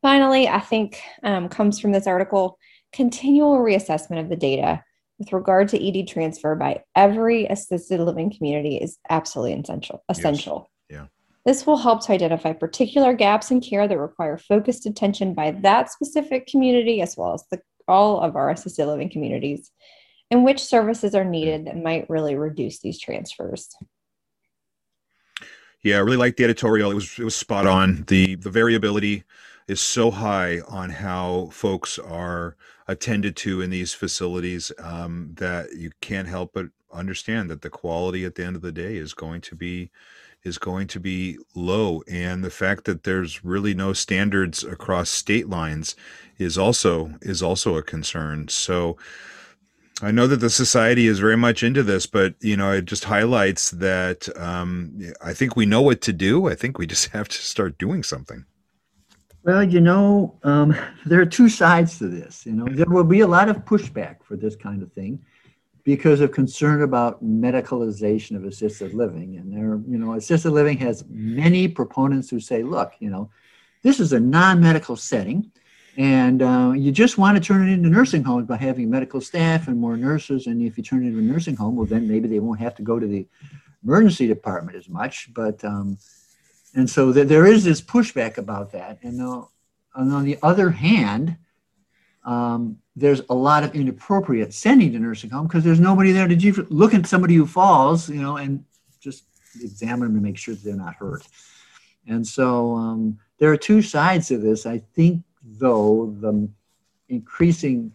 Finally, 0.02 0.48
I 0.48 0.60
think 0.60 1.00
um, 1.22 1.48
comes 1.48 1.80
from 1.80 1.92
this 1.92 2.06
article 2.06 2.58
continual 2.92 3.58
reassessment 3.58 4.20
of 4.20 4.28
the 4.28 4.36
data 4.36 4.82
with 5.18 5.32
regard 5.32 5.68
to 5.68 6.00
ED 6.00 6.08
transfer 6.08 6.54
by 6.54 6.82
every 6.96 7.46
assisted 7.46 8.00
living 8.00 8.34
community 8.34 8.76
is 8.76 8.98
absolutely 9.10 9.54
essential. 9.60 10.02
Essential. 10.08 10.70
Yes. 10.88 11.00
Yeah. 11.00 11.06
This 11.46 11.66
will 11.66 11.76
help 11.76 12.04
to 12.06 12.12
identify 12.12 12.52
particular 12.52 13.12
gaps 13.12 13.50
in 13.50 13.60
care 13.60 13.86
that 13.86 13.98
require 13.98 14.38
focused 14.38 14.86
attention 14.86 15.34
by 15.34 15.52
that 15.62 15.90
specific 15.92 16.46
community, 16.46 17.02
as 17.02 17.16
well 17.16 17.34
as 17.34 17.44
the, 17.50 17.60
all 17.86 18.20
of 18.20 18.34
our 18.34 18.50
assisted 18.50 18.86
living 18.86 19.10
communities, 19.10 19.70
and 20.30 20.42
which 20.44 20.62
services 20.62 21.14
are 21.14 21.24
needed 21.24 21.66
that 21.66 21.76
might 21.76 22.08
really 22.08 22.34
reduce 22.34 22.80
these 22.80 22.98
transfers. 22.98 23.68
Yeah, 25.82 25.96
I 25.96 26.00
really 26.00 26.16
liked 26.16 26.38
the 26.38 26.44
editorial. 26.44 26.90
It 26.90 26.94
was 26.94 27.18
it 27.18 27.24
was 27.24 27.36
spot 27.36 27.66
on. 27.66 28.04
The 28.08 28.36
the 28.36 28.50
variability 28.50 29.24
is 29.68 29.82
so 29.82 30.10
high 30.10 30.60
on 30.60 30.88
how 30.88 31.50
folks 31.52 31.98
are 31.98 32.56
attended 32.86 33.36
to 33.36 33.60
in 33.60 33.70
these 33.70 33.92
facilities 33.92 34.72
um, 34.78 35.30
that 35.34 35.72
you 35.74 35.90
can't 36.00 36.28
help 36.28 36.52
but 36.52 36.66
understand 36.92 37.50
that 37.50 37.62
the 37.62 37.70
quality 37.70 38.24
at 38.24 38.34
the 38.34 38.44
end 38.44 38.56
of 38.56 38.62
the 38.62 38.72
day 38.72 38.96
is 38.96 39.14
going 39.14 39.40
to 39.40 39.54
be 39.54 39.90
is 40.44 40.58
going 40.58 40.86
to 40.86 41.00
be 41.00 41.38
low 41.54 42.02
and 42.06 42.44
the 42.44 42.50
fact 42.50 42.84
that 42.84 43.04
there's 43.04 43.44
really 43.44 43.74
no 43.74 43.92
standards 43.92 44.62
across 44.62 45.08
state 45.08 45.48
lines 45.48 45.96
is 46.38 46.58
also 46.58 47.14
is 47.22 47.42
also 47.42 47.76
a 47.76 47.82
concern 47.82 48.46
so 48.48 48.96
I 50.02 50.10
know 50.10 50.26
that 50.26 50.38
the 50.40 50.50
society 50.50 51.06
is 51.06 51.20
very 51.20 51.36
much 51.36 51.62
into 51.62 51.82
this, 51.82 52.06
but 52.06 52.34
you 52.40 52.56
know, 52.56 52.72
it 52.72 52.84
just 52.84 53.04
highlights 53.04 53.70
that 53.70 54.28
um, 54.36 55.12
I 55.22 55.32
think 55.32 55.54
we 55.54 55.66
know 55.66 55.82
what 55.82 56.00
to 56.02 56.12
do. 56.12 56.48
I 56.48 56.54
think 56.54 56.78
we 56.78 56.86
just 56.86 57.08
have 57.12 57.28
to 57.28 57.38
start 57.38 57.78
doing 57.78 58.02
something. 58.02 58.44
Well, 59.44 59.62
you 59.62 59.82
know, 59.82 60.34
um, 60.42 60.74
there 61.06 61.20
are 61.20 61.26
two 61.26 61.48
sides 61.48 61.98
to 61.98 62.08
this. 62.08 62.46
You 62.46 62.52
know, 62.52 62.66
there 62.68 62.86
will 62.88 63.04
be 63.04 63.20
a 63.20 63.26
lot 63.26 63.48
of 63.48 63.58
pushback 63.64 64.22
for 64.24 64.36
this 64.36 64.56
kind 64.56 64.82
of 64.82 64.92
thing 64.92 65.20
because 65.84 66.22
of 66.22 66.32
concern 66.32 66.80
about 66.80 67.22
medicalization 67.22 68.36
of 68.36 68.44
assisted 68.44 68.94
living. 68.94 69.36
And 69.36 69.52
there, 69.52 69.80
you 69.86 69.98
know, 69.98 70.14
assisted 70.14 70.50
living 70.50 70.78
has 70.78 71.04
many 71.10 71.68
proponents 71.68 72.30
who 72.30 72.40
say, 72.40 72.62
look, 72.62 72.94
you 73.00 73.10
know, 73.10 73.30
this 73.82 74.00
is 74.00 74.14
a 74.14 74.20
non-medical 74.20 74.96
setting, 74.96 75.52
and 75.98 76.40
uh, 76.40 76.72
you 76.74 76.90
just 76.90 77.18
want 77.18 77.36
to 77.36 77.42
turn 77.42 77.68
it 77.68 77.72
into 77.72 77.90
nursing 77.90 78.24
homes 78.24 78.46
by 78.46 78.56
having 78.56 78.88
medical 78.88 79.20
staff 79.20 79.68
and 79.68 79.78
more 79.78 79.98
nurses. 79.98 80.46
And 80.46 80.62
if 80.62 80.78
you 80.78 80.82
turn 80.82 81.04
it 81.04 81.08
into 81.08 81.18
a 81.18 81.22
nursing 81.22 81.54
home, 81.54 81.76
well, 81.76 81.84
then 81.84 82.08
maybe 82.08 82.26
they 82.26 82.40
won't 82.40 82.60
have 82.60 82.74
to 82.76 82.82
go 82.82 82.98
to 82.98 83.06
the 83.06 83.26
emergency 83.84 84.26
department 84.26 84.78
as 84.78 84.88
much. 84.88 85.28
But 85.34 85.62
um, 85.64 85.98
and 86.74 86.88
so 86.88 87.12
th- 87.12 87.28
there 87.28 87.46
is 87.46 87.64
this 87.64 87.80
pushback 87.80 88.38
about 88.38 88.72
that. 88.72 88.98
And, 89.02 89.20
uh, 89.20 89.44
and 89.94 90.12
on 90.12 90.24
the 90.24 90.38
other 90.42 90.70
hand, 90.70 91.36
um, 92.24 92.78
there's 92.96 93.22
a 93.28 93.34
lot 93.34 93.64
of 93.64 93.74
inappropriate 93.74 94.54
sending 94.54 94.92
to 94.92 94.98
nursing 94.98 95.30
home 95.30 95.46
because 95.46 95.64
there's 95.64 95.80
nobody 95.80 96.12
there 96.12 96.28
to 96.28 96.66
look 96.70 96.94
at 96.94 97.06
somebody 97.06 97.34
who 97.34 97.46
falls, 97.46 98.08
you 98.08 98.22
know, 98.22 98.36
and 98.36 98.64
just 99.00 99.24
examine 99.60 100.00
them 100.08 100.14
to 100.14 100.20
make 100.20 100.36
sure 100.36 100.54
that 100.54 100.64
they're 100.64 100.76
not 100.76 100.94
hurt. 100.94 101.26
And 102.06 102.26
so 102.26 102.74
um, 102.74 103.18
there 103.38 103.50
are 103.50 103.56
two 103.56 103.82
sides 103.82 104.28
to 104.28 104.38
this. 104.38 104.66
I 104.66 104.78
think, 104.78 105.22
though, 105.42 106.14
the 106.20 106.48
increasing 107.08 107.92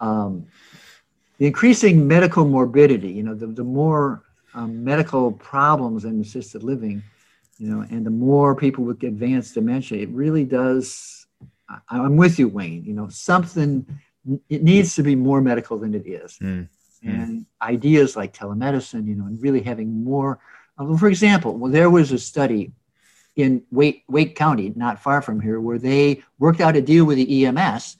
um, 0.00 0.46
the 1.38 1.46
increasing 1.46 2.06
medical 2.06 2.44
morbidity, 2.44 3.10
you 3.10 3.22
know, 3.22 3.34
the, 3.34 3.46
the 3.46 3.64
more 3.64 4.22
um, 4.54 4.84
medical 4.84 5.32
problems 5.32 6.04
in 6.04 6.20
assisted 6.20 6.62
living, 6.62 7.02
you 7.62 7.68
know, 7.68 7.86
and 7.90 8.04
the 8.04 8.10
more 8.10 8.56
people 8.56 8.82
with 8.82 9.00
advanced 9.04 9.54
dementia, 9.54 10.02
it 10.02 10.08
really 10.08 10.44
does. 10.44 11.28
I'm 11.88 12.16
with 12.16 12.36
you, 12.36 12.48
Wayne. 12.48 12.82
You 12.84 12.92
know, 12.92 13.08
something 13.08 13.86
it 14.48 14.64
needs 14.64 14.96
to 14.96 15.02
be 15.04 15.14
more 15.14 15.40
medical 15.40 15.78
than 15.78 15.94
it 15.94 16.04
is. 16.04 16.38
Mm. 16.40 16.68
And 17.04 17.46
ideas 17.60 18.16
like 18.16 18.32
telemedicine, 18.32 19.06
you 19.06 19.14
know, 19.14 19.26
and 19.26 19.40
really 19.40 19.62
having 19.62 20.02
more. 20.02 20.40
uh, 20.76 20.96
For 20.96 21.08
example, 21.08 21.56
well, 21.56 21.70
there 21.70 21.88
was 21.90 22.10
a 22.10 22.18
study 22.18 22.72
in 23.36 23.62
Wake, 23.70 24.02
Wake 24.08 24.34
County, 24.34 24.72
not 24.74 25.00
far 25.00 25.22
from 25.22 25.40
here, 25.40 25.60
where 25.60 25.78
they 25.78 26.22
worked 26.40 26.60
out 26.60 26.74
a 26.76 26.82
deal 26.82 27.04
with 27.04 27.16
the 27.16 27.44
EMS 27.46 27.96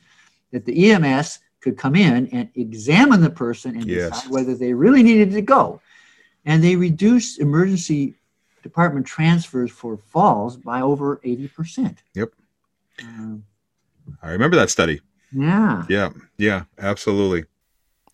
that 0.51 0.65
the 0.65 0.91
EMS 0.91 1.39
could 1.61 1.77
come 1.79 1.95
in 1.95 2.27
and 2.33 2.49
examine 2.57 3.21
the 3.21 3.31
person 3.31 3.77
and 3.77 3.87
Yes. 3.87 4.11
decide 4.11 4.31
whether 4.31 4.55
they 4.57 4.75
really 4.75 5.05
needed 5.05 5.31
to 5.33 5.41
go. 5.43 5.81
And 6.45 6.63
they 6.65 6.75
reduced 6.75 7.39
emergency 7.39 8.15
department 8.63 9.07
transfers 9.07 9.71
for 9.71 9.97
falls 9.97 10.57
by 10.57 10.81
over 10.81 11.19
80%. 11.19 11.99
Yep. 12.15 12.31
Um, 13.03 13.45
I 14.23 14.31
remember 14.31 14.57
that 14.57 14.71
study. 14.71 15.01
yeah. 15.33 15.85
Yeah, 15.89 16.11
yeah, 16.39 16.65
absolutely. 16.79 17.45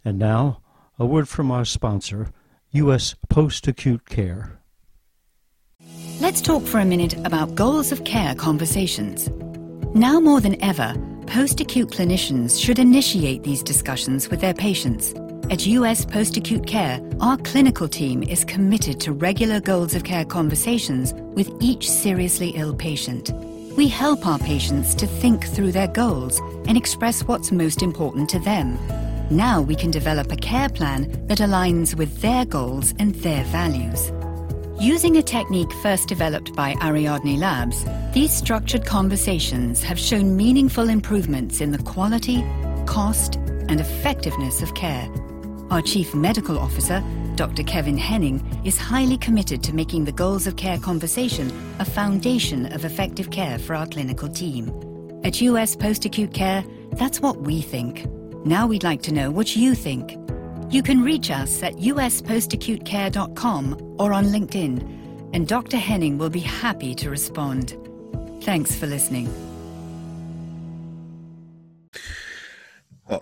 And 0.04 0.18
now, 0.18 0.60
a 0.98 1.06
word 1.06 1.28
from 1.28 1.50
our 1.50 1.64
sponsor, 1.64 2.30
U.S. 2.70 3.14
Post 3.28 3.66
Acute 3.68 4.08
Care. 4.08 4.60
Let's 6.20 6.40
talk 6.40 6.64
for 6.64 6.80
a 6.80 6.84
minute 6.84 7.14
about 7.24 7.54
goals 7.54 7.92
of 7.92 8.04
care 8.04 8.34
conversations. 8.34 9.28
Now 9.94 10.20
more 10.20 10.40
than 10.40 10.62
ever, 10.62 10.94
post 11.26 11.60
acute 11.60 11.90
clinicians 11.90 12.62
should 12.62 12.78
initiate 12.78 13.42
these 13.42 13.62
discussions 13.62 14.28
with 14.28 14.40
their 14.40 14.54
patients. 14.54 15.14
At 15.50 15.66
US 15.66 16.04
Post 16.04 16.36
Acute 16.36 16.66
Care, 16.66 17.00
our 17.20 17.38
clinical 17.38 17.88
team 17.88 18.22
is 18.22 18.44
committed 18.44 19.00
to 19.00 19.14
regular 19.14 19.60
goals 19.60 19.94
of 19.94 20.04
care 20.04 20.26
conversations 20.26 21.14
with 21.14 21.50
each 21.58 21.88
seriously 21.88 22.50
ill 22.50 22.74
patient. 22.74 23.32
We 23.74 23.88
help 23.88 24.26
our 24.26 24.38
patients 24.38 24.94
to 24.96 25.06
think 25.06 25.46
through 25.46 25.72
their 25.72 25.88
goals 25.88 26.38
and 26.66 26.76
express 26.76 27.22
what's 27.22 27.50
most 27.50 27.80
important 27.80 28.28
to 28.28 28.38
them. 28.38 28.78
Now 29.30 29.62
we 29.62 29.74
can 29.74 29.90
develop 29.90 30.30
a 30.30 30.36
care 30.36 30.68
plan 30.68 31.10
that 31.28 31.38
aligns 31.38 31.94
with 31.94 32.20
their 32.20 32.44
goals 32.44 32.92
and 32.98 33.14
their 33.14 33.44
values. 33.44 34.12
Using 34.78 35.16
a 35.16 35.22
technique 35.22 35.72
first 35.82 36.08
developed 36.08 36.54
by 36.54 36.74
Ariadne 36.82 37.38
Labs, 37.38 37.86
these 38.12 38.34
structured 38.34 38.84
conversations 38.84 39.82
have 39.82 39.98
shown 39.98 40.36
meaningful 40.36 40.90
improvements 40.90 41.62
in 41.62 41.70
the 41.70 41.82
quality, 41.84 42.44
cost, 42.84 43.36
and 43.36 43.80
effectiveness 43.80 44.60
of 44.60 44.74
care. 44.74 45.08
Our 45.70 45.82
Chief 45.82 46.14
Medical 46.14 46.58
Officer, 46.58 47.04
Dr. 47.36 47.62
Kevin 47.62 47.98
Henning, 47.98 48.42
is 48.64 48.78
highly 48.78 49.18
committed 49.18 49.62
to 49.64 49.74
making 49.74 50.06
the 50.06 50.12
goals 50.12 50.46
of 50.46 50.56
care 50.56 50.78
conversation 50.78 51.52
a 51.78 51.84
foundation 51.84 52.72
of 52.72 52.86
effective 52.86 53.30
care 53.30 53.58
for 53.58 53.74
our 53.74 53.86
clinical 53.86 54.30
team. 54.30 54.72
At 55.24 55.42
US 55.42 55.76
Post 55.76 56.06
Acute 56.06 56.32
Care, 56.32 56.64
that's 56.92 57.20
what 57.20 57.42
we 57.42 57.60
think. 57.60 58.06
Now 58.46 58.66
we'd 58.66 58.82
like 58.82 59.02
to 59.02 59.12
know 59.12 59.30
what 59.30 59.56
you 59.56 59.74
think. 59.74 60.16
You 60.70 60.82
can 60.82 61.02
reach 61.02 61.30
us 61.30 61.62
at 61.62 61.74
uspostacutecare.com 61.74 63.96
or 63.98 64.14
on 64.14 64.24
LinkedIn, 64.24 65.34
and 65.34 65.46
Dr. 65.46 65.76
Henning 65.76 66.16
will 66.16 66.30
be 66.30 66.40
happy 66.40 66.94
to 66.94 67.10
respond. 67.10 67.76
Thanks 68.42 68.74
for 68.74 68.86
listening. 68.86 69.28
Uh, 73.06 73.18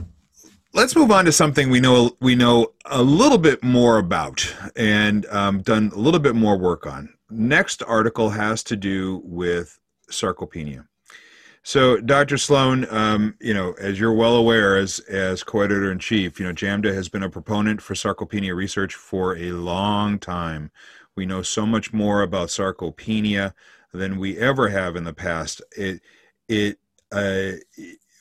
Let's 0.76 0.94
move 0.94 1.10
on 1.10 1.24
to 1.24 1.32
something 1.32 1.70
we 1.70 1.80
know 1.80 2.18
we 2.20 2.34
know 2.34 2.74
a 2.84 3.02
little 3.02 3.38
bit 3.38 3.64
more 3.64 3.96
about 3.96 4.54
and 4.76 5.24
um, 5.30 5.62
done 5.62 5.90
a 5.94 5.98
little 5.98 6.20
bit 6.20 6.34
more 6.34 6.58
work 6.58 6.86
on. 6.86 7.14
Next 7.30 7.82
article 7.82 8.28
has 8.28 8.62
to 8.64 8.76
do 8.76 9.22
with 9.24 9.80
sarcopenia. 10.10 10.86
So, 11.62 11.98
Dr. 11.98 12.36
Sloane, 12.36 12.86
um, 12.90 13.36
you 13.40 13.54
know, 13.54 13.72
as 13.80 13.98
you're 13.98 14.12
well 14.12 14.36
aware, 14.36 14.76
as 14.76 14.98
as 15.08 15.42
co-editor 15.42 15.90
in 15.90 15.98
chief, 15.98 16.38
you 16.38 16.44
know, 16.44 16.52
JAMDA 16.52 16.92
has 16.92 17.08
been 17.08 17.22
a 17.22 17.30
proponent 17.30 17.80
for 17.80 17.94
sarcopenia 17.94 18.54
research 18.54 18.94
for 18.94 19.34
a 19.34 19.52
long 19.52 20.18
time. 20.18 20.70
We 21.14 21.24
know 21.24 21.40
so 21.40 21.64
much 21.64 21.94
more 21.94 22.20
about 22.20 22.48
sarcopenia 22.48 23.54
than 23.94 24.18
we 24.18 24.36
ever 24.36 24.68
have 24.68 24.94
in 24.94 25.04
the 25.04 25.14
past. 25.14 25.62
It 25.74 26.02
it 26.50 26.78
uh, 27.10 27.52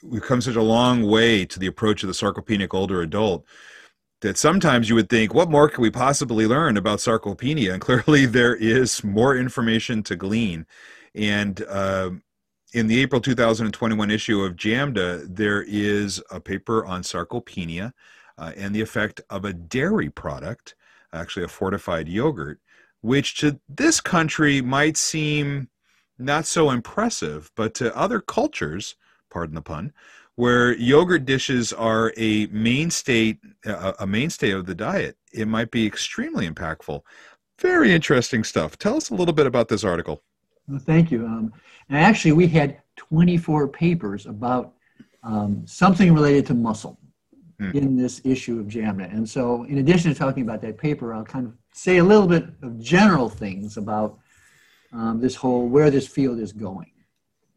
we've 0.06 0.22
come 0.22 0.41
such 0.41 0.56
a 0.56 0.62
long 0.62 1.04
way 1.04 1.46
to 1.46 1.60
the 1.60 1.68
approach 1.68 2.04
of 2.04 2.08
the 2.08 2.13
sarcopenic 2.13 2.74
older 2.74 3.02
adult 3.02 3.46
that 4.22 4.38
sometimes 4.38 4.89
you 4.89 4.96
would 4.96 5.10
think, 5.10 5.34
what 5.34 5.52
more 5.52 5.70
can 5.70 5.82
we 5.82 5.91
possibly 5.91 6.48
learn 6.48 6.78
about 6.78 7.00
sarcopenia? 7.00 7.74
And 7.74 7.82
clearly, 7.82 8.26
there 8.26 8.56
is 8.56 9.04
more 9.04 9.36
information 9.36 10.04
to 10.04 10.15
glean. 10.15 10.65
And 11.13 11.62
uh, 11.63 12.12
in 12.74 12.88
the 12.88 13.02
April 13.02 13.22
2021 13.22 14.12
issue 14.12 14.41
of 14.41 14.56
JAMDA, 14.56 15.36
there 15.36 15.63
is 15.68 16.22
a 16.32 16.39
paper 16.39 16.86
on 16.86 17.04
sarcopenia 17.04 17.94
uh, 18.38 18.52
and 18.58 18.74
the 18.74 18.82
effect 18.82 19.22
of 19.30 19.46
a 19.46 19.54
dairy 19.54 20.10
product, 20.10 20.76
actually 21.13 21.46
a 21.46 21.50
fortified 21.50 22.08
yogurt, 22.08 22.60
which 23.02 23.38
to 23.38 23.60
this 23.70 24.02
country 24.02 24.62
might 24.62 24.98
seem 24.98 25.70
not 26.18 26.46
so 26.46 26.72
impressive, 26.72 27.52
but 27.56 27.74
to 27.76 27.96
other 27.96 28.20
cultures, 28.20 28.96
pardon 29.30 29.56
the 29.56 29.62
pun, 29.62 29.94
where 30.36 30.76
yogurt 30.76 31.26
dishes 31.26 31.74
are 31.74 32.14
a 32.18 32.48
mainstay 32.48 33.38
a 33.66 34.06
mainstay 34.06 34.52
of 34.52 34.66
the 34.66 34.76
diet, 34.76 35.18
it 35.34 35.48
might 35.48 35.72
be 35.72 35.86
extremely 35.86 36.50
impactful. 36.50 37.02
Very 37.60 37.94
interesting 37.94 38.44
stuff. 38.44 38.78
Tell 38.78 38.98
us 38.98 39.10
a 39.10 39.16
little 39.16 39.34
bit 39.34 39.48
about 39.48 39.70
this 39.70 39.84
article. 39.84 40.22
Well, 40.68 40.80
thank 40.80 41.12
you. 41.12 41.26
Um, 41.26 41.54
and 41.90 41.98
actually, 41.98 42.34
we 42.34 42.48
had 42.48 42.82
24 42.98 43.68
papers 43.70 44.26
about 44.26 44.74
um, 45.24 45.66
something 45.66 46.14
related 46.14 46.46
to 46.48 46.54
muscle 46.54 47.00
Hmm. 47.60 47.72
in 47.72 47.96
this 47.96 48.20
issue 48.26 48.60
of 48.60 48.68
JAMDA. 48.68 49.14
And 49.14 49.28
so, 49.28 49.64
in 49.64 49.78
addition 49.78 50.12
to 50.12 50.20
talking 50.20 50.44
about 50.44 50.62
that 50.64 50.78
paper, 50.78 51.14
I'll 51.14 51.24
kind 51.24 51.46
of 51.46 51.54
say 51.72 51.98
a 51.98 52.04
little 52.04 52.28
bit 52.28 52.48
of 52.62 52.80
general 52.80 53.30
things 53.30 53.78
about 53.78 54.20
um, 54.92 55.22
this 55.22 55.36
whole 55.36 55.70
where 55.70 55.90
this 55.90 56.06
field 56.06 56.40
is 56.40 56.52
going. 56.52 56.92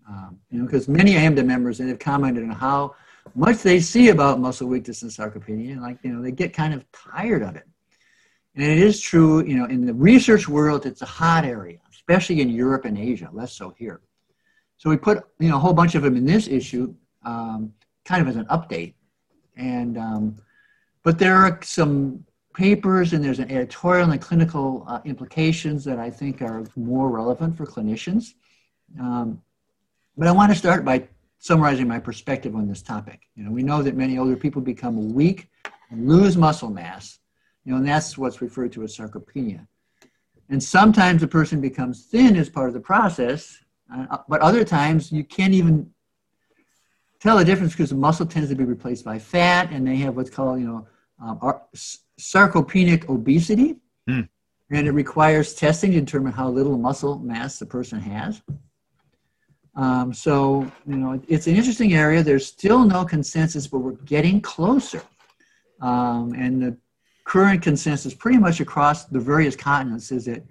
Um, 0.09 0.39
you 0.51 0.59
know, 0.59 0.65
because 0.65 0.89
many 0.89 1.15
AMDA 1.15 1.45
members 1.45 1.79
have 1.79 1.99
commented 1.99 2.45
on 2.45 2.51
how 2.51 2.95
much 3.35 3.59
they 3.59 3.79
see 3.79 4.09
about 4.09 4.41
muscle 4.41 4.67
weakness 4.67 5.03
and 5.03 5.11
sarcopenia, 5.11 5.73
and 5.73 5.83
like 5.83 5.99
you 6.03 6.13
know, 6.13 6.23
they 6.23 6.33
get 6.33 6.55
kind 6.55 6.73
of 6.73 6.91
tired 6.93 7.43
of 7.43 7.57
it. 7.57 7.65
And 8.55 8.65
it 8.65 8.79
is 8.79 9.01
true, 9.01 9.45
you 9.45 9.57
know, 9.57 9.67
in 9.67 9.85
the 9.85 9.95
research 9.95 10.49
world, 10.49 10.87
it's 10.87 11.03
a 11.03 11.07
hot 11.07 11.45
area, 11.45 11.79
especially 11.93 12.41
in 12.41 12.49
Europe 12.49 12.87
and 12.87 12.99
Asia, 12.99 13.29
less 13.33 13.53
so 13.53 13.75
here. 13.77 14.01
So 14.79 14.91
we 14.91 14.97
put, 14.97 15.25
you 15.39 15.49
know, 15.49 15.57
a 15.57 15.59
whole 15.59 15.75
bunch 15.75 15.95
of 15.95 16.03
them 16.03 16.17
in 16.17 16.25
this 16.25 16.49
issue, 16.49 16.95
um, 17.25 17.73
kind 18.05 18.23
of 18.23 18.29
as 18.29 18.37
an 18.37 18.47
update. 18.47 18.95
And, 19.57 19.99
um, 19.99 20.37
but 21.03 21.19
there 21.19 21.37
are 21.37 21.61
some 21.63 22.25
papers 22.55 23.13
and 23.13 23.23
there's 23.23 23.39
an 23.39 23.51
editorial 23.51 24.11
and 24.11 24.21
clinical 24.21 24.85
uh, 24.89 25.01
implications 25.05 25.85
that 25.85 25.99
I 25.99 26.11
think 26.11 26.43
are 26.43 26.65
more 26.75 27.11
relevant 27.11 27.57
for 27.57 27.67
clinicians. 27.67 28.35
Um, 28.99 29.41
but 30.19 30.27
I 30.27 30.33
want 30.33 30.51
to 30.53 30.59
start 30.59 30.85
by 30.85 31.09
summarizing 31.39 31.87
my 31.87 32.01
perspective 32.01 32.57
on 32.57 32.67
this 32.67 32.83
topic. 32.83 33.21
You 33.37 33.45
know, 33.45 33.53
we 33.53 33.63
know 33.63 33.83
that 33.83 33.97
many 33.97 34.19
older 34.19 34.37
people 34.37 34.61
become 34.61 35.15
weak 35.15 35.49
and 35.91 36.09
lose 36.09 36.37
muscle 36.37 36.71
mass, 36.71 37.21
you 37.65 37.71
know, 37.71 37.79
and 37.79 37.87
that's 37.87 38.19
what's 38.19 38.43
referred 38.43 38.73
to 38.73 38.83
as 38.83 38.97
sarcopenia. 38.97 39.67
And 40.51 40.61
sometimes 40.61 41.23
a 41.23 41.29
person 41.29 41.61
becomes 41.61 42.07
thin 42.07 42.35
as 42.35 42.49
part 42.51 42.67
of 42.67 42.75
the 42.75 42.81
process, 42.81 43.59
uh, 43.95 44.19
but 44.29 44.41
other 44.41 44.65
times 44.65 45.13
you 45.13 45.23
can't 45.23 45.55
even 45.55 45.89
tell 47.21 47.39
the 47.39 47.45
difference 47.45 47.73
because 47.73 47.91
the 47.91 47.97
muscle 47.97 48.27
tends 48.27 48.49
to 48.49 48.57
be 48.57 48.65
replaced 48.65 49.05
by 49.05 49.19
fat, 49.19 49.71
and 49.71 49.87
they 49.87 49.97
have 49.97 50.17
what's 50.17 50.31
called, 50.31 50.59
you 50.61 50.67
know, 50.67 50.89
um, 51.23 51.39
ar- 51.43 51.63
sarcopenic 52.19 53.09
obesity, 53.09 53.77
Hmm. 54.09 54.23
and 54.71 54.87
it 54.89 54.93
requires 54.93 55.55
testing 55.55 55.93
to 55.93 56.01
determine 56.01 56.33
how 56.33 56.49
little 56.49 56.77
muscle 56.79 57.19
mass 57.19 57.59
the 57.59 57.67
person 57.67 58.01
has. 58.01 58.43
Um, 59.75 60.13
so, 60.13 60.71
you 60.87 60.97
know, 60.97 61.21
it's 61.29 61.47
an 61.47 61.55
interesting 61.55 61.95
area. 61.95 62.23
There's 62.23 62.47
still 62.47 62.85
no 62.85 63.05
consensus, 63.05 63.67
but 63.67 63.79
we're 63.79 63.93
getting 63.93 64.41
closer. 64.41 65.03
Um, 65.81 66.33
and 66.33 66.61
the 66.61 66.77
current 67.25 67.63
consensus, 67.63 68.15
pretty 68.15 68.39
much 68.39 68.61
across 68.61 69.05
the 69.05 69.21
various 69.21 69.55
continents, 69.55 70.11
is 70.11 70.25
that 70.25 70.43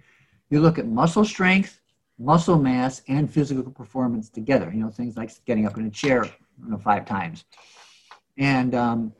you 0.50 0.62
look 0.62 0.80
at 0.80 0.88
muscle 0.88 1.26
strength, 1.26 1.82
muscle 2.18 2.58
mass, 2.58 3.02
and 3.08 3.32
physical 3.32 3.72
performance 3.72 4.30
together. 4.30 4.72
You 4.74 4.82
know, 4.82 4.90
things 4.90 5.18
like 5.18 5.32
getting 5.46 5.66
up 5.66 5.78
in 5.78 5.86
a 5.86 5.92
chair, 5.92 6.24
you 6.24 6.70
know, 6.70 6.78
five 6.78 7.06
times. 7.06 7.44
And 8.38 8.76
um, 8.76 9.14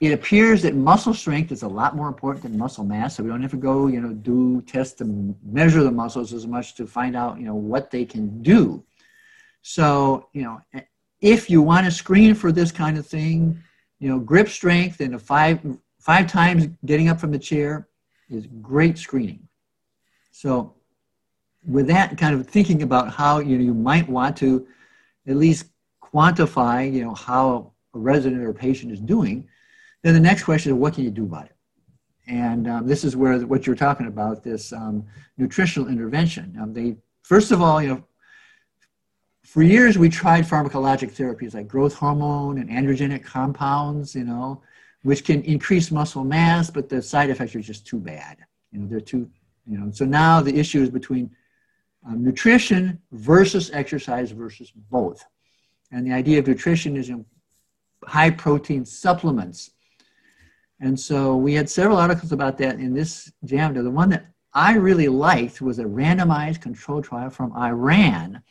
it 0.00 0.12
appears 0.12 0.62
that 0.62 0.74
muscle 0.74 1.12
strength 1.12 1.52
is 1.52 1.62
a 1.62 1.68
lot 1.68 1.94
more 1.94 2.08
important 2.08 2.42
than 2.42 2.56
muscle 2.56 2.84
mass. 2.84 3.16
So 3.16 3.22
we 3.22 3.28
don't 3.28 3.42
have 3.42 3.50
to 3.50 3.58
go, 3.58 3.86
you 3.86 4.00
know, 4.00 4.14
do 4.14 4.62
tests 4.62 4.94
to 4.94 5.34
measure 5.44 5.82
the 5.82 5.90
muscles 5.90 6.32
as 6.32 6.46
much 6.46 6.74
to 6.76 6.86
find 6.86 7.14
out, 7.14 7.38
you 7.38 7.44
know, 7.44 7.54
what 7.54 7.90
they 7.90 8.06
can 8.06 8.42
do. 8.42 8.82
So, 9.60 10.28
you 10.32 10.42
know, 10.42 10.60
if 11.20 11.50
you 11.50 11.60
want 11.60 11.84
to 11.84 11.92
screen 11.92 12.34
for 12.34 12.50
this 12.50 12.72
kind 12.72 12.96
of 12.96 13.06
thing, 13.06 13.62
you 13.98 14.08
know, 14.08 14.18
grip 14.18 14.48
strength 14.48 15.00
and 15.00 15.14
a 15.14 15.18
five 15.18 15.60
five 15.98 16.26
times 16.26 16.66
getting 16.86 17.10
up 17.10 17.20
from 17.20 17.30
the 17.30 17.38
chair 17.38 17.86
is 18.30 18.46
great 18.62 18.96
screening. 18.96 19.46
So, 20.30 20.76
with 21.66 21.86
that 21.88 22.16
kind 22.16 22.34
of 22.34 22.46
thinking 22.46 22.82
about 22.82 23.12
how 23.12 23.40
you 23.40 23.58
know 23.58 23.64
you 23.64 23.74
might 23.74 24.08
want 24.08 24.34
to 24.38 24.66
at 25.26 25.36
least 25.36 25.66
quantify, 26.02 26.90
you 26.90 27.04
know, 27.04 27.14
how 27.14 27.74
a 27.94 27.98
resident 27.98 28.42
or 28.42 28.54
patient 28.54 28.92
is 28.92 29.00
doing, 29.00 29.46
then 30.02 30.14
the 30.14 30.20
next 30.20 30.44
question 30.44 30.72
is 30.72 30.78
what 30.78 30.94
can 30.94 31.04
you 31.04 31.10
do 31.10 31.24
about 31.24 31.46
it? 31.46 31.56
And 32.26 32.68
um, 32.68 32.86
this 32.86 33.04
is 33.04 33.16
where 33.16 33.38
what 33.40 33.66
you're 33.66 33.76
talking 33.76 34.06
about, 34.06 34.42
this 34.42 34.72
um, 34.72 35.04
nutritional 35.36 35.88
intervention. 35.88 36.56
Um, 36.60 36.72
they 36.72 36.96
first 37.22 37.50
of 37.50 37.60
all, 37.60 37.82
you 37.82 37.88
know, 37.88 38.04
for 39.44 39.62
years 39.62 39.98
we 39.98 40.08
tried 40.08 40.44
pharmacologic 40.44 41.12
therapies 41.12 41.54
like 41.54 41.66
growth 41.66 41.94
hormone 41.94 42.58
and 42.58 42.70
androgenic 42.70 43.24
compounds, 43.24 44.14
you 44.14 44.24
know, 44.24 44.62
which 45.02 45.24
can 45.24 45.42
increase 45.42 45.90
muscle 45.90 46.24
mass, 46.24 46.70
but 46.70 46.88
the 46.88 47.02
side 47.02 47.30
effects 47.30 47.54
are 47.54 47.60
just 47.60 47.86
too 47.86 47.98
bad. 47.98 48.38
You 48.70 48.80
know, 48.80 48.86
they're 48.86 49.00
too, 49.00 49.28
you 49.66 49.78
know. 49.78 49.90
So 49.90 50.04
now 50.04 50.40
the 50.40 50.56
issue 50.56 50.82
is 50.82 50.90
between 50.90 51.30
um, 52.06 52.22
nutrition 52.22 53.00
versus 53.12 53.70
exercise 53.72 54.30
versus 54.30 54.70
both. 54.70 55.24
And 55.90 56.06
the 56.06 56.12
idea 56.12 56.38
of 56.38 56.46
nutrition 56.46 56.96
is 56.96 57.08
in 57.08 57.24
high 58.04 58.30
protein 58.30 58.84
supplements. 58.84 59.70
And 60.80 60.98
so 60.98 61.36
we 61.36 61.54
had 61.54 61.68
several 61.68 61.98
articles 61.98 62.32
about 62.32 62.56
that 62.58 62.76
in 62.76 62.94
this 62.94 63.30
JAMDA. 63.44 63.82
The 63.82 63.90
one 63.90 64.08
that 64.10 64.26
I 64.54 64.74
really 64.74 65.08
liked 65.08 65.60
was 65.60 65.78
a 65.78 65.84
randomized 65.84 66.60
control 66.60 67.02
trial 67.02 67.30
from 67.30 67.52
Iran 67.56 68.42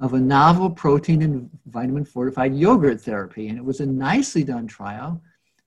of 0.00 0.14
a 0.14 0.20
novel 0.20 0.70
protein 0.70 1.22
and 1.22 1.50
vitamin 1.66 2.04
fortified 2.04 2.54
yogurt 2.54 3.00
therapy. 3.00 3.48
And 3.48 3.58
it 3.58 3.64
was 3.64 3.80
a 3.80 3.86
nicely 3.86 4.44
done 4.44 4.66
trial. 4.66 5.20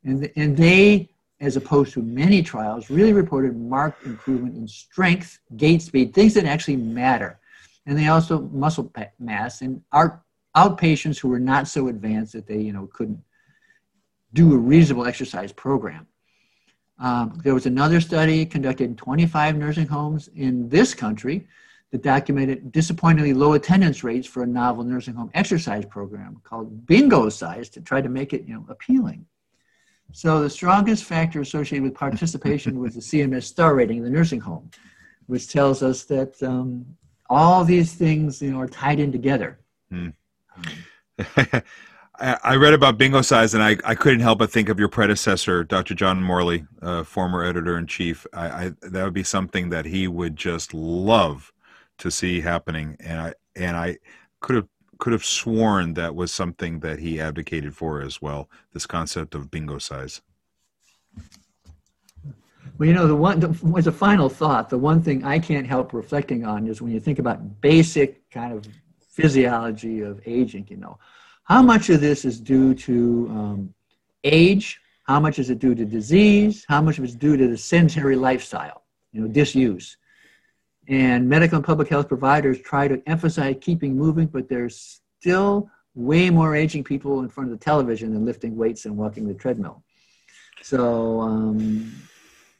And, 0.03 0.29
and 0.35 0.55
they, 0.55 1.09
as 1.39 1.57
opposed 1.57 1.93
to 1.93 2.01
many 2.01 2.43
trials, 2.43 2.89
really 2.89 3.13
reported 3.13 3.57
marked 3.57 4.05
improvement 4.05 4.55
in 4.55 4.67
strength, 4.67 5.39
gait 5.55 5.81
speed, 5.81 6.13
things 6.13 6.33
that 6.35 6.45
actually 6.45 6.77
matter. 6.77 7.39
And 7.85 7.97
they 7.97 8.07
also 8.07 8.41
muscle 8.41 8.91
mass 9.17 9.61
and 9.61 9.81
our 9.91 10.21
outpatients 10.55 11.19
who 11.19 11.29
were 11.29 11.39
not 11.39 11.67
so 11.67 11.87
advanced 11.87 12.33
that 12.33 12.47
they, 12.47 12.59
you 12.59 12.73
know, 12.73 12.89
couldn't 12.93 13.19
do 14.37 14.53
a 14.53 14.57
reasonable 14.57 15.07
exercise 15.07 15.51
program. 15.51 16.05
Um, 16.99 17.41
there 17.43 17.55
was 17.55 17.65
another 17.65 17.99
study 17.99 18.45
conducted 18.45 18.85
in 18.85 18.95
25 18.95 19.57
nursing 19.57 19.87
homes 19.87 20.29
in 20.35 20.69
this 20.69 20.93
country 20.93 21.47
that 21.91 22.03
documented 22.03 22.71
disappointingly 22.71 23.33
low 23.33 23.53
attendance 23.53 24.03
rates 24.03 24.27
for 24.27 24.43
a 24.43 24.47
novel 24.47 24.83
nursing 24.83 25.15
home 25.15 25.31
exercise 25.33 25.85
program 25.85 26.39
called 26.43 26.85
Bingocize 26.85 27.71
to 27.71 27.81
try 27.81 27.99
to 27.99 28.09
make 28.09 28.31
it 28.33 28.45
you 28.45 28.53
know 28.53 28.65
appealing 28.69 29.25
so 30.11 30.41
the 30.41 30.49
strongest 30.49 31.03
factor 31.05 31.41
associated 31.41 31.83
with 31.83 31.93
participation 31.93 32.79
was 32.79 32.93
the 32.93 33.01
cms 33.01 33.43
star 33.43 33.73
rating 33.73 33.97
in 33.97 34.03
the 34.03 34.09
nursing 34.09 34.39
home 34.39 34.69
which 35.27 35.47
tells 35.47 35.81
us 35.81 36.03
that 36.03 36.41
um, 36.43 36.85
all 37.29 37.63
these 37.63 37.93
things 37.93 38.41
you 38.41 38.51
know 38.51 38.59
are 38.59 38.67
tied 38.67 38.99
in 38.99 39.11
together 39.11 39.59
hmm. 39.89 40.09
I 42.19 42.55
read 42.55 42.73
about 42.73 42.97
Bingocize 42.97 43.53
and 43.53 43.61
I, 43.61 43.77
I 43.85 43.93
couldn't 43.93 44.21
help 44.21 44.39
but 44.39 44.51
think 44.51 44.69
of 44.69 44.79
your 44.79 44.87
predecessor, 44.87 45.63
Dr. 45.63 45.93
John 45.93 46.21
Morley, 46.21 46.65
uh, 46.81 47.03
former 47.03 47.43
editor 47.43 47.77
in 47.77 47.85
chief. 47.85 48.25
I, 48.33 48.47
I, 48.47 48.73
that 48.81 49.03
would 49.03 49.13
be 49.13 49.23
something 49.23 49.69
that 49.69 49.85
he 49.85 50.07
would 50.07 50.35
just 50.35 50.73
love 50.73 51.53
to 51.99 52.09
see 52.09 52.41
happening, 52.41 52.97
and 52.99 53.19
I 53.19 53.33
and 53.55 53.75
I 53.75 53.97
could 54.39 54.55
have 54.55 54.67
could 54.99 55.13
have 55.13 55.25
sworn 55.25 55.93
that 55.93 56.15
was 56.15 56.31
something 56.31 56.79
that 56.79 56.99
he 56.99 57.19
advocated 57.19 57.75
for 57.75 58.01
as 58.01 58.21
well. 58.21 58.49
This 58.73 58.85
concept 58.85 59.35
of 59.35 59.51
Bingocize. 59.51 60.21
Well, 62.77 62.87
you 62.87 62.93
know, 62.93 63.07
the 63.07 63.15
one 63.15 63.39
the, 63.39 63.73
as 63.77 63.87
a 63.87 63.91
final 63.91 64.29
thought, 64.29 64.69
the 64.69 64.77
one 64.77 65.01
thing 65.01 65.23
I 65.23 65.39
can't 65.39 65.67
help 65.67 65.93
reflecting 65.93 66.45
on 66.45 66.67
is 66.67 66.81
when 66.81 66.91
you 66.91 66.99
think 66.99 67.19
about 67.19 67.61
basic 67.61 68.29
kind 68.29 68.53
of 68.53 68.65
physiology 69.09 70.01
of 70.01 70.21
aging. 70.25 70.67
You 70.69 70.77
know, 70.77 70.99
how 71.47 71.61
much 71.61 71.89
of 71.89 72.01
this 72.01 72.25
is 72.25 72.39
due 72.39 72.73
to 72.73 73.27
um, 73.29 73.73
age? 74.23 74.79
How 75.03 75.19
much 75.19 75.39
is 75.39 75.49
it 75.49 75.59
due 75.59 75.75
to 75.75 75.85
disease? 75.85 76.65
How 76.67 76.81
much 76.81 76.97
of 76.97 77.03
it 77.03 77.07
is 77.07 77.15
due 77.15 77.37
to 77.37 77.47
the 77.47 77.57
sedentary 77.57 78.15
lifestyle? 78.15 78.83
You 79.13 79.21
know, 79.21 79.27
disuse 79.27 79.97
and 80.87 81.27
medical 81.27 81.57
and 81.57 81.65
public 81.65 81.89
health 81.89 82.07
providers 82.07 82.59
try 82.61 82.87
to 82.87 83.01
emphasize 83.07 83.55
keeping 83.59 83.95
moving, 83.95 84.27
but 84.27 84.47
there's 84.47 85.01
still 85.19 85.69
way 85.95 86.29
more 86.29 86.55
aging 86.55 86.83
people 86.83 87.21
in 87.21 87.29
front 87.29 87.51
of 87.51 87.59
the 87.59 87.63
television 87.63 88.13
than 88.13 88.25
lifting 88.25 88.55
weights 88.55 88.85
and 88.85 88.95
walking 88.95 89.27
the 89.27 89.33
treadmill. 89.33 89.83
So, 90.61 91.19
um, 91.21 91.93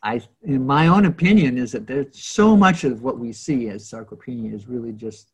I, 0.04 0.22
in 0.44 0.66
my 0.66 0.88
own 0.88 1.06
opinion, 1.06 1.58
is 1.58 1.72
that 1.72 1.88
there's 1.88 2.08
so 2.12 2.56
much 2.56 2.84
of 2.84 3.02
what 3.02 3.18
we 3.18 3.34
see 3.34 3.70
as 3.70 3.90
sarcopenia 3.90 4.54
is 4.54 4.68
really 4.68 4.92
just 4.92 5.32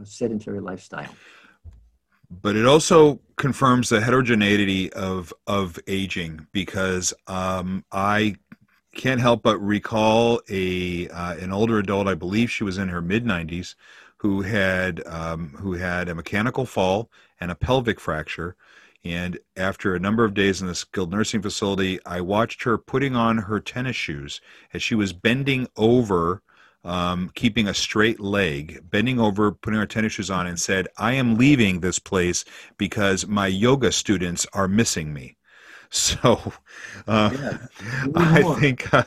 a 0.00 0.06
sedentary 0.06 0.60
lifestyle. 0.60 1.14
But 2.30 2.56
it 2.56 2.66
also 2.66 3.20
confirms 3.36 3.88
the 3.88 4.00
heterogeneity 4.00 4.92
of 4.92 5.32
of 5.46 5.78
aging 5.86 6.46
because 6.52 7.14
um, 7.26 7.84
I 7.90 8.36
can't 8.94 9.20
help 9.20 9.42
but 9.42 9.58
recall 9.58 10.42
a 10.50 11.08
uh, 11.08 11.36
an 11.36 11.52
older 11.52 11.78
adult, 11.78 12.08
I 12.08 12.14
believe 12.14 12.50
she 12.50 12.64
was 12.64 12.78
in 12.78 12.88
her 12.88 13.00
mid 13.00 13.24
90s, 13.24 13.74
who 14.18 14.42
had 14.42 15.06
um, 15.06 15.54
who 15.58 15.74
had 15.74 16.08
a 16.08 16.14
mechanical 16.14 16.66
fall 16.66 17.10
and 17.40 17.50
a 17.50 17.54
pelvic 17.54 18.00
fracture. 18.00 18.56
And 19.04 19.38
after 19.56 19.94
a 19.94 20.00
number 20.00 20.24
of 20.24 20.34
days 20.34 20.60
in 20.60 20.66
the 20.66 20.74
skilled 20.74 21.12
nursing 21.12 21.40
facility, 21.40 22.00
I 22.04 22.20
watched 22.20 22.64
her 22.64 22.76
putting 22.76 23.14
on 23.14 23.38
her 23.38 23.60
tennis 23.60 23.96
shoes 23.96 24.40
as 24.74 24.82
she 24.82 24.96
was 24.96 25.12
bending 25.12 25.68
over, 25.76 26.42
um, 26.88 27.30
keeping 27.34 27.68
a 27.68 27.74
straight 27.74 28.18
leg, 28.18 28.80
bending 28.90 29.20
over, 29.20 29.52
putting 29.52 29.78
our 29.78 29.86
tennis 29.86 30.14
shoes 30.14 30.30
on, 30.30 30.46
and 30.46 30.58
said, 30.58 30.88
I 30.96 31.12
am 31.12 31.36
leaving 31.36 31.80
this 31.80 31.98
place 31.98 32.46
because 32.78 33.26
my 33.26 33.46
yoga 33.46 33.92
students 33.92 34.46
are 34.54 34.66
missing 34.66 35.12
me. 35.12 35.36
So 35.90 36.52
uh, 37.06 37.30
yeah. 37.32 37.58
I 38.14 38.42
think 38.60 38.92
uh, 38.92 39.04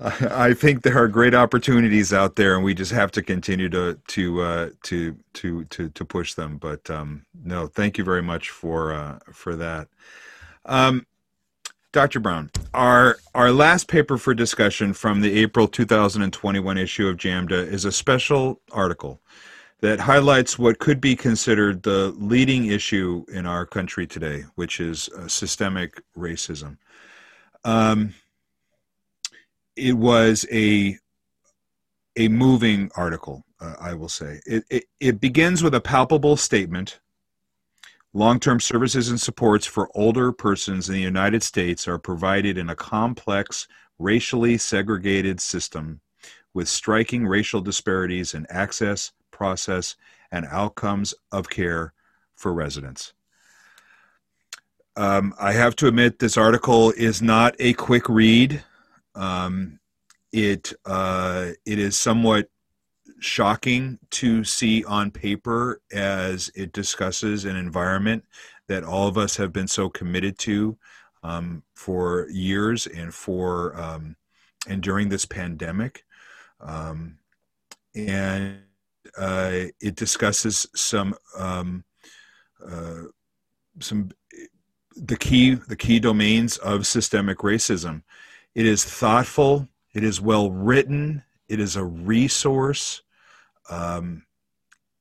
I 0.00 0.54
think 0.54 0.80
there 0.80 0.96
are 0.96 1.08
great 1.08 1.34
opportunities 1.34 2.10
out 2.10 2.36
there, 2.36 2.54
and 2.54 2.64
we 2.64 2.72
just 2.72 2.92
have 2.92 3.10
to 3.12 3.22
continue 3.22 3.68
to 3.68 3.98
to 4.08 4.40
uh, 4.40 4.70
to 4.84 5.14
to 5.34 5.64
to 5.64 5.90
to 5.90 6.04
push 6.06 6.32
them. 6.32 6.56
But 6.56 6.88
um, 6.88 7.26
no, 7.44 7.66
thank 7.66 7.98
you 7.98 8.04
very 8.04 8.22
much 8.22 8.48
for 8.48 8.94
uh, 8.94 9.18
for 9.30 9.56
that. 9.56 9.88
Um, 10.64 11.06
Dr. 11.92 12.20
Brown, 12.20 12.50
our 12.76 13.16
our 13.34 13.50
last 13.50 13.88
paper 13.88 14.18
for 14.18 14.34
discussion 14.34 14.92
from 14.92 15.22
the 15.22 15.32
April 15.40 15.66
2021 15.66 16.76
issue 16.76 17.08
of 17.08 17.16
JAMDA 17.16 17.66
is 17.66 17.86
a 17.86 17.90
special 17.90 18.60
article 18.70 19.20
that 19.80 19.98
highlights 19.98 20.58
what 20.58 20.78
could 20.78 21.00
be 21.00 21.16
considered 21.16 21.82
the 21.82 22.14
leading 22.18 22.66
issue 22.66 23.24
in 23.32 23.46
our 23.46 23.64
country 23.66 24.06
today, 24.06 24.44
which 24.54 24.78
is 24.78 25.08
uh, 25.10 25.26
systemic 25.26 26.02
racism. 26.16 26.76
Um, 27.64 28.14
it 29.74 29.94
was 29.94 30.46
a 30.52 30.98
a 32.18 32.28
moving 32.28 32.90
article, 32.94 33.42
uh, 33.60 33.74
I 33.80 33.94
will 33.94 34.08
say. 34.08 34.40
It, 34.46 34.64
it, 34.70 34.84
it 35.00 35.20
begins 35.20 35.62
with 35.62 35.74
a 35.74 35.80
palpable 35.80 36.36
statement. 36.36 37.00
Long 38.16 38.40
term 38.40 38.60
services 38.60 39.10
and 39.10 39.20
supports 39.20 39.66
for 39.66 39.90
older 39.94 40.32
persons 40.32 40.88
in 40.88 40.94
the 40.94 41.02
United 41.02 41.42
States 41.42 41.86
are 41.86 41.98
provided 41.98 42.56
in 42.56 42.70
a 42.70 42.74
complex, 42.74 43.68
racially 43.98 44.56
segregated 44.56 45.38
system 45.38 46.00
with 46.54 46.66
striking 46.66 47.26
racial 47.26 47.60
disparities 47.60 48.32
in 48.32 48.46
access, 48.48 49.12
process, 49.32 49.96
and 50.32 50.46
outcomes 50.46 51.12
of 51.30 51.50
care 51.50 51.92
for 52.36 52.54
residents. 52.54 53.12
Um, 54.96 55.34
I 55.38 55.52
have 55.52 55.76
to 55.76 55.86
admit, 55.86 56.18
this 56.18 56.38
article 56.38 56.92
is 56.92 57.20
not 57.20 57.54
a 57.58 57.74
quick 57.74 58.08
read. 58.08 58.64
Um, 59.14 59.78
it 60.32 60.72
uh, 60.86 61.50
it 61.66 61.78
is 61.78 61.98
somewhat 61.98 62.48
shocking 63.18 63.98
to 64.10 64.44
see 64.44 64.84
on 64.84 65.10
paper 65.10 65.80
as 65.92 66.50
it 66.54 66.72
discusses 66.72 67.44
an 67.44 67.56
environment 67.56 68.24
that 68.68 68.84
all 68.84 69.08
of 69.08 69.16
us 69.16 69.36
have 69.36 69.52
been 69.52 69.68
so 69.68 69.88
committed 69.88 70.38
to 70.38 70.76
um, 71.22 71.62
for 71.74 72.28
years 72.30 72.86
and 72.86 73.14
for 73.14 73.78
um, 73.80 74.16
and 74.68 74.82
during 74.82 75.08
this 75.08 75.24
pandemic. 75.24 76.04
Um, 76.60 77.18
and 77.94 78.58
uh, 79.16 79.66
it 79.80 79.94
discusses 79.94 80.66
some 80.74 81.14
um, 81.38 81.84
uh, 82.64 83.02
some 83.80 84.10
the 84.96 85.16
key 85.16 85.54
the 85.54 85.76
key 85.76 86.00
domains 86.00 86.56
of 86.58 86.86
systemic 86.86 87.38
racism. 87.38 88.02
It 88.54 88.66
is 88.66 88.84
thoughtful. 88.84 89.68
It 89.94 90.02
is 90.02 90.20
well 90.20 90.50
written. 90.50 91.22
It 91.48 91.60
is 91.60 91.76
a 91.76 91.84
resource. 91.84 93.02
Um, 93.70 94.24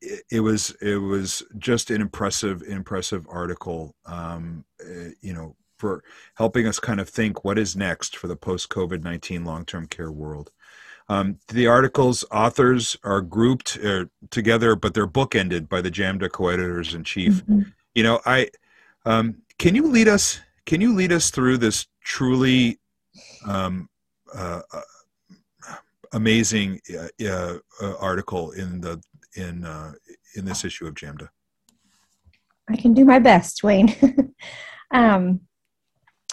it, 0.01 0.23
it, 0.32 0.39
was 0.41 0.75
it 0.82 0.97
was 0.97 1.43
just 1.58 1.89
an 1.89 2.01
impressive 2.01 2.62
impressive 2.63 3.25
article. 3.30 3.95
Um, 4.06 4.65
uh, 4.82 5.10
you 5.21 5.34
know, 5.34 5.56
for 5.78 6.04
helping 6.36 6.67
us 6.67 6.80
kind 6.80 6.99
of 6.99 7.10
think 7.10 7.43
what 7.43 7.58
is 7.58 7.75
next 7.75 8.15
for 8.15 8.28
the 8.28 8.36
post 8.36 8.69
COVID 8.69 9.04
nineteen 9.04 9.45
long 9.45 9.65
term 9.65 9.88
care 9.88 10.12
world. 10.12 10.51
Um, 11.08 11.38
the 11.49 11.67
article's 11.67 12.25
authors 12.32 12.97
are 13.04 13.21
grouped 13.21 13.78
uh, 13.84 14.06
together, 14.32 14.75
but 14.75 14.95
they're 14.95 15.08
bookended 15.08 15.69
by 15.69 15.82
the 15.82 15.91
JAMDA 15.91 16.32
co-editors 16.32 16.95
in 16.95 17.04
chief. 17.04 17.45
Mm-hmm. 17.45 17.69
You 17.93 18.04
know, 18.04 18.21
I 18.25 18.49
um, 19.06 19.43
can 19.60 19.75
you 19.75 19.88
lead 19.88 20.08
us 20.08 20.39
can 20.65 20.82
you 20.82 20.93
lead 20.93 21.12
us 21.12 21.30
through 21.30 21.58
this 21.58 21.88
truly 22.04 22.80
um, 23.45 23.89
uh, 24.34 24.62
uh 24.73 24.82
amazing 26.15 26.80
uh, 26.97 27.58
uh, 27.82 27.93
article 27.99 28.51
in 28.51 28.82
the 28.82 29.01
in 29.36 29.65
uh, 29.65 29.91
in 30.36 30.45
this 30.45 30.65
issue 30.65 30.88
of 30.88 30.95
JAMDA? 30.95 31.28
I 32.69 32.75
can 32.78 32.93
do 32.93 33.06
my 33.06 33.19
best, 33.19 33.63
Wayne. 33.63 33.93
um, 34.91 35.41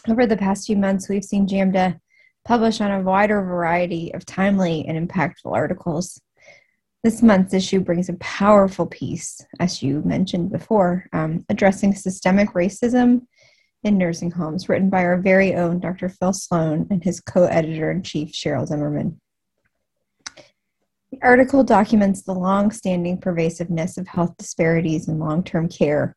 over 0.08 0.26
the 0.26 0.36
past 0.36 0.66
few 0.66 0.76
months, 0.76 1.08
we've 1.08 1.24
seen 1.24 1.46
JAMDA 1.46 2.00
publish 2.44 2.80
on 2.80 2.90
a 2.90 3.02
wider 3.02 3.42
variety 3.42 4.12
of 4.14 4.24
timely 4.24 4.86
and 4.86 5.08
impactful 5.08 5.52
articles. 5.52 6.20
This 7.04 7.22
month's 7.22 7.52
issue 7.52 7.80
brings 7.80 8.08
a 8.08 8.14
powerful 8.14 8.86
piece, 8.86 9.44
as 9.58 9.82
you 9.82 10.02
mentioned 10.04 10.52
before, 10.52 11.06
um, 11.12 11.44
addressing 11.48 11.94
systemic 11.94 12.50
racism 12.50 13.22
in 13.82 13.98
nursing 13.98 14.30
homes, 14.30 14.68
written 14.68 14.88
by 14.88 15.04
our 15.04 15.18
very 15.18 15.54
own 15.54 15.80
Dr. 15.80 16.08
Phil 16.08 16.32
Sloane 16.32 16.86
and 16.90 17.02
his 17.02 17.20
co 17.20 17.44
editor 17.44 17.90
in 17.90 18.02
chief, 18.02 18.32
Sheryl 18.32 18.66
Zimmerman. 18.66 19.20
Article 21.22 21.62
documents 21.62 22.22
the 22.22 22.34
long 22.34 22.72
standing 22.72 23.16
pervasiveness 23.16 23.96
of 23.96 24.08
health 24.08 24.36
disparities 24.38 25.06
in 25.06 25.20
long 25.20 25.44
term 25.44 25.68
care. 25.68 26.16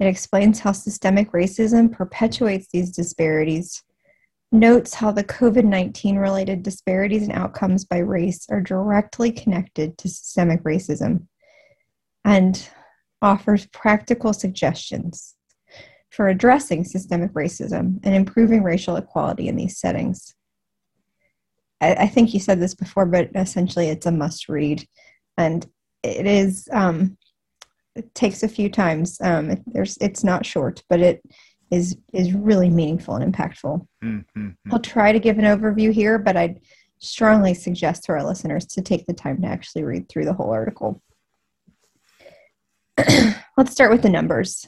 It 0.00 0.06
explains 0.06 0.60
how 0.60 0.72
systemic 0.72 1.32
racism 1.32 1.92
perpetuates 1.92 2.68
these 2.72 2.90
disparities, 2.90 3.82
notes 4.50 4.94
how 4.94 5.12
the 5.12 5.24
COVID 5.24 5.64
19 5.64 6.16
related 6.16 6.62
disparities 6.62 7.24
in 7.24 7.32
outcomes 7.32 7.84
by 7.84 7.98
race 7.98 8.46
are 8.48 8.62
directly 8.62 9.30
connected 9.30 9.98
to 9.98 10.08
systemic 10.08 10.62
racism, 10.64 11.26
and 12.24 12.70
offers 13.20 13.66
practical 13.66 14.32
suggestions 14.32 15.34
for 16.08 16.28
addressing 16.28 16.82
systemic 16.84 17.32
racism 17.34 18.00
and 18.02 18.14
improving 18.14 18.62
racial 18.62 18.96
equality 18.96 19.48
in 19.48 19.56
these 19.56 19.78
settings. 19.78 20.34
I, 21.84 22.04
I 22.04 22.06
think 22.06 22.32
you 22.32 22.40
said 22.40 22.60
this 22.60 22.74
before, 22.74 23.06
but 23.06 23.30
essentially 23.34 23.88
it's 23.88 24.06
a 24.06 24.12
must 24.12 24.48
read. 24.48 24.86
And 25.36 25.66
it 26.02 26.26
is, 26.26 26.68
um, 26.72 27.16
it 27.94 28.14
takes 28.14 28.42
a 28.42 28.48
few 28.48 28.70
times. 28.70 29.18
Um, 29.20 29.50
it, 29.50 29.62
there's, 29.66 29.98
it's 30.00 30.24
not 30.24 30.46
short, 30.46 30.82
but 30.88 31.00
it 31.00 31.22
is, 31.70 31.96
is 32.12 32.32
really 32.32 32.70
meaningful 32.70 33.16
and 33.16 33.32
impactful. 33.32 33.86
Mm-hmm. 34.02 34.48
I'll 34.72 34.80
try 34.80 35.12
to 35.12 35.20
give 35.20 35.38
an 35.38 35.44
overview 35.44 35.92
here, 35.92 36.18
but 36.18 36.36
I'd 36.36 36.60
strongly 36.98 37.52
suggest 37.52 38.04
to 38.04 38.12
our 38.12 38.24
listeners 38.24 38.64
to 38.66 38.82
take 38.82 39.04
the 39.06 39.12
time 39.12 39.42
to 39.42 39.48
actually 39.48 39.84
read 39.84 40.08
through 40.08 40.24
the 40.24 40.32
whole 40.32 40.50
article. 40.50 41.02
Let's 43.56 43.72
start 43.72 43.90
with 43.90 44.02
the 44.02 44.08
numbers. 44.08 44.66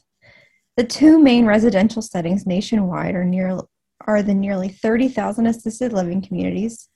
The 0.77 0.85
two 0.85 1.19
main 1.19 1.47
residential 1.47 2.03
settings 2.03 2.47
nationwide 2.47 3.15
are 3.15 3.25
near 3.25 3.59
are 4.07 4.23
the 4.23 4.35
nearly 4.35 4.69
30,000 4.69 5.47
assisted 5.47 5.93
living 5.93 6.21
communities 6.21 6.91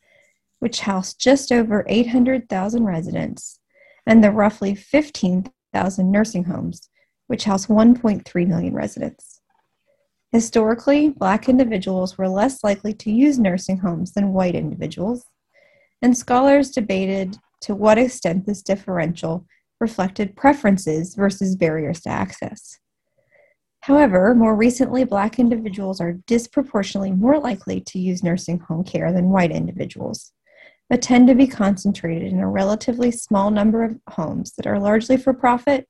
which 0.61 0.81
house 0.81 1.15
just 1.15 1.51
over 1.51 1.85
800,000 1.89 2.85
residents, 2.85 3.59
and 4.07 4.23
the 4.23 4.31
roughly 4.31 4.75
15,000 4.75 6.11
nursing 6.11 6.45
homes, 6.45 6.89
which 7.27 7.45
house 7.45 7.67
1.3 7.67 8.47
million 8.47 8.75
residents. 8.75 9.41
Historically, 10.33 11.09
Black 11.09 11.49
individuals 11.49 12.17
were 12.17 12.29
less 12.29 12.63
likely 12.63 12.93
to 12.95 13.11
use 13.11 13.39
nursing 13.39 13.79
homes 13.79 14.13
than 14.13 14.33
white 14.33 14.55
individuals, 14.55 15.25
and 16.03 16.17
scholars 16.17 16.71
debated 16.71 17.37
to 17.63 17.75
what 17.75 17.99
extent 17.99 18.47
this 18.47 18.63
differential 18.63 19.45
reflected 19.81 20.37
preferences 20.37 21.15
versus 21.15 21.57
barriers 21.57 22.01
to 22.03 22.11
access. 22.11 22.79
However, 23.81 24.35
more 24.35 24.55
recently, 24.55 25.05
Black 25.05 25.39
individuals 25.39 26.03
are 26.03 26.19
disproportionately 26.27 27.13
more 27.13 27.39
likely 27.39 27.81
to 27.81 27.99
use 27.99 28.23
nursing 28.23 28.59
home 28.59 28.85
care 28.85 29.11
than 29.11 29.31
white 29.31 29.51
individuals 29.51 30.33
but 30.91 31.01
tend 31.01 31.29
to 31.29 31.37
be 31.37 31.47
concentrated 31.47 32.33
in 32.33 32.41
a 32.41 32.51
relatively 32.51 33.13
small 33.13 33.53
number 33.53 33.85
of 33.85 33.97
homes 34.09 34.53
that 34.57 34.67
are 34.67 34.81
largely 34.81 35.17
for 35.17 35.33
profit 35.33 35.89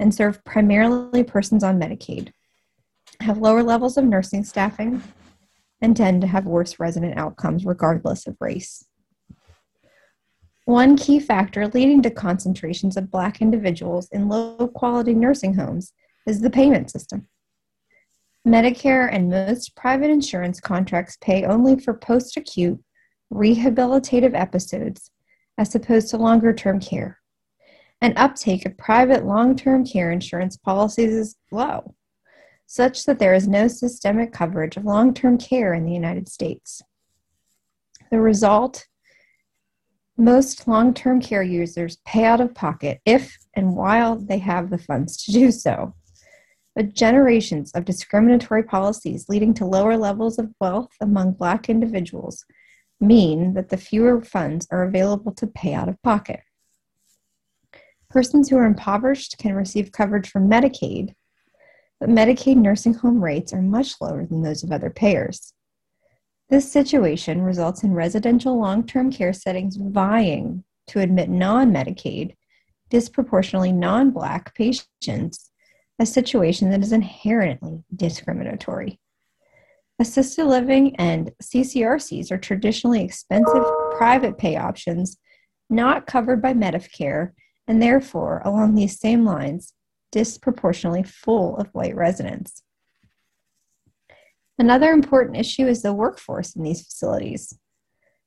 and 0.00 0.12
serve 0.12 0.44
primarily 0.44 1.22
persons 1.22 1.62
on 1.62 1.80
Medicaid, 1.80 2.32
have 3.20 3.38
lower 3.38 3.62
levels 3.62 3.96
of 3.96 4.04
nursing 4.04 4.42
staffing, 4.42 5.00
and 5.80 5.96
tend 5.96 6.20
to 6.20 6.26
have 6.26 6.44
worse 6.44 6.80
resident 6.80 7.16
outcomes 7.16 7.64
regardless 7.64 8.26
of 8.26 8.36
race. 8.40 8.84
One 10.64 10.96
key 10.96 11.20
factor 11.20 11.68
leading 11.68 12.02
to 12.02 12.10
concentrations 12.10 12.96
of 12.96 13.12
Black 13.12 13.40
individuals 13.40 14.08
in 14.10 14.28
low 14.28 14.68
quality 14.74 15.14
nursing 15.14 15.54
homes 15.54 15.92
is 16.26 16.40
the 16.40 16.50
payment 16.50 16.90
system. 16.90 17.28
Medicare 18.46 19.08
and 19.12 19.28
most 19.28 19.76
private 19.76 20.10
insurance 20.10 20.60
contracts 20.60 21.16
pay 21.20 21.44
only 21.44 21.78
for 21.78 21.94
post 21.94 22.36
acute 22.36 22.80
rehabilitative 23.32 24.38
episodes 24.38 25.10
as 25.58 25.74
opposed 25.74 26.08
to 26.10 26.16
longer 26.16 26.52
term 26.52 26.80
care. 26.80 27.18
And 28.00 28.16
uptake 28.16 28.66
of 28.66 28.76
private 28.76 29.24
long 29.24 29.56
term 29.56 29.84
care 29.84 30.10
insurance 30.10 30.56
policies 30.56 31.12
is 31.12 31.36
low, 31.50 31.94
such 32.66 33.04
that 33.04 33.18
there 33.18 33.34
is 33.34 33.48
no 33.48 33.68
systemic 33.68 34.32
coverage 34.32 34.76
of 34.76 34.84
long 34.84 35.14
term 35.14 35.38
care 35.38 35.72
in 35.72 35.84
the 35.84 35.94
United 35.94 36.28
States. 36.28 36.82
The 38.10 38.20
result 38.20 38.86
most 40.18 40.66
long 40.66 40.94
term 40.94 41.20
care 41.20 41.42
users 41.42 41.98
pay 42.06 42.24
out 42.24 42.40
of 42.40 42.54
pocket 42.54 43.00
if 43.04 43.36
and 43.54 43.74
while 43.74 44.16
they 44.16 44.38
have 44.38 44.70
the 44.70 44.78
funds 44.78 45.16
to 45.24 45.32
do 45.32 45.50
so. 45.50 45.94
But 46.74 46.94
generations 46.94 47.72
of 47.72 47.86
discriminatory 47.86 48.62
policies 48.62 49.28
leading 49.28 49.54
to 49.54 49.64
lower 49.64 49.96
levels 49.96 50.38
of 50.38 50.52
wealth 50.60 50.92
among 51.00 51.32
Black 51.32 51.70
individuals 51.70 52.44
mean 53.00 53.54
that 53.54 53.68
the 53.68 53.76
fewer 53.76 54.22
funds 54.22 54.66
are 54.70 54.82
available 54.82 55.32
to 55.32 55.46
pay 55.46 55.74
out 55.74 55.88
of 55.88 56.00
pocket. 56.02 56.40
Persons 58.08 58.48
who 58.48 58.56
are 58.56 58.64
impoverished 58.64 59.36
can 59.38 59.54
receive 59.54 59.92
coverage 59.92 60.30
from 60.30 60.48
Medicaid, 60.48 61.14
but 62.00 62.08
Medicaid 62.08 62.56
nursing 62.56 62.94
home 62.94 63.22
rates 63.22 63.52
are 63.52 63.62
much 63.62 63.94
lower 64.00 64.24
than 64.24 64.42
those 64.42 64.62
of 64.62 64.72
other 64.72 64.90
payers. 64.90 65.52
This 66.48 66.70
situation 66.70 67.42
results 67.42 67.82
in 67.82 67.92
residential 67.92 68.58
long 68.58 68.86
term 68.86 69.10
care 69.10 69.32
settings 69.32 69.76
vying 69.76 70.64
to 70.88 71.00
admit 71.00 71.28
non 71.28 71.72
Medicaid, 71.72 72.36
disproportionately 72.88 73.72
non 73.72 74.12
Black 74.12 74.54
patients, 74.54 75.50
a 75.98 76.06
situation 76.06 76.70
that 76.70 76.82
is 76.82 76.92
inherently 76.92 77.82
discriminatory. 77.94 79.00
Assisted 79.98 80.44
living 80.44 80.94
and 80.96 81.32
CCRCs 81.42 82.30
are 82.30 82.38
traditionally 82.38 83.02
expensive 83.02 83.64
private 83.96 84.36
pay 84.36 84.56
options 84.56 85.16
not 85.70 86.06
covered 86.06 86.42
by 86.42 86.52
Medicare 86.52 87.32
and 87.66 87.82
therefore, 87.82 88.42
along 88.44 88.74
these 88.74 89.00
same 89.00 89.24
lines, 89.24 89.72
disproportionately 90.12 91.02
full 91.02 91.56
of 91.56 91.68
white 91.72 91.96
residents. 91.96 92.62
Another 94.58 94.92
important 94.92 95.36
issue 95.36 95.66
is 95.66 95.82
the 95.82 95.92
workforce 95.92 96.54
in 96.54 96.62
these 96.62 96.84
facilities. 96.84 97.58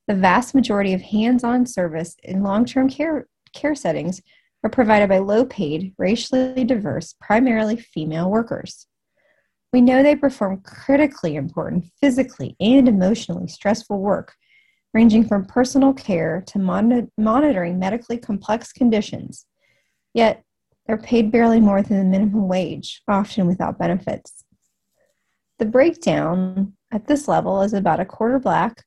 The 0.08 0.16
vast 0.16 0.54
majority 0.54 0.94
of 0.94 1.02
hands 1.02 1.44
on 1.44 1.66
service 1.66 2.16
in 2.24 2.44
long 2.44 2.66
term 2.66 2.90
care, 2.90 3.28
care 3.54 3.76
settings 3.76 4.22
are 4.64 4.70
provided 4.70 5.08
by 5.08 5.20
low 5.20 5.46
paid, 5.46 5.94
racially 5.98 6.66
diverse, 6.66 7.14
primarily 7.22 7.78
female 7.78 8.30
workers. 8.30 8.88
We 9.72 9.82
know 9.82 10.02
they 10.02 10.16
perform 10.16 10.62
critically 10.62 11.36
important 11.36 11.86
physically 12.02 12.56
and 12.60 12.88
emotionally 12.88 13.48
stressful 13.48 14.00
work, 14.00 14.34
ranging 14.94 15.28
from 15.28 15.46
personal 15.46 15.94
care 15.94 16.44
to 16.48 16.60
mon- 16.60 17.12
monitoring 17.18 17.78
medically 17.78 18.18
complex 18.18 18.72
conditions. 18.72 19.46
Yet, 20.14 20.44
they're 20.88 20.98
paid 20.98 21.32
barely 21.32 21.60
more 21.60 21.84
than 21.84 22.00
the 22.00 22.04
minimum 22.04 22.48
wage, 22.48 23.04
often 23.08 23.46
without 23.46 23.78
benefits. 23.78 24.44
The 25.60 25.66
breakdown 25.66 26.74
at 26.92 27.06
this 27.06 27.28
level 27.28 27.62
is 27.62 27.74
about 27.74 28.00
a 28.00 28.06
quarter 28.06 28.40
Black, 28.40 28.84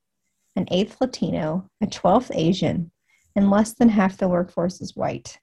an 0.57 0.67
eighth 0.73 0.97
Latino, 1.01 1.69
a 1.81 1.87
twelfth 1.87 2.33
Asian, 2.35 2.91
and 3.37 3.51
less 3.51 3.73
than 3.75 3.91
half 3.91 4.17
the 4.17 4.29
workforce 4.29 4.81
is 4.81 4.97
white. 4.97 5.39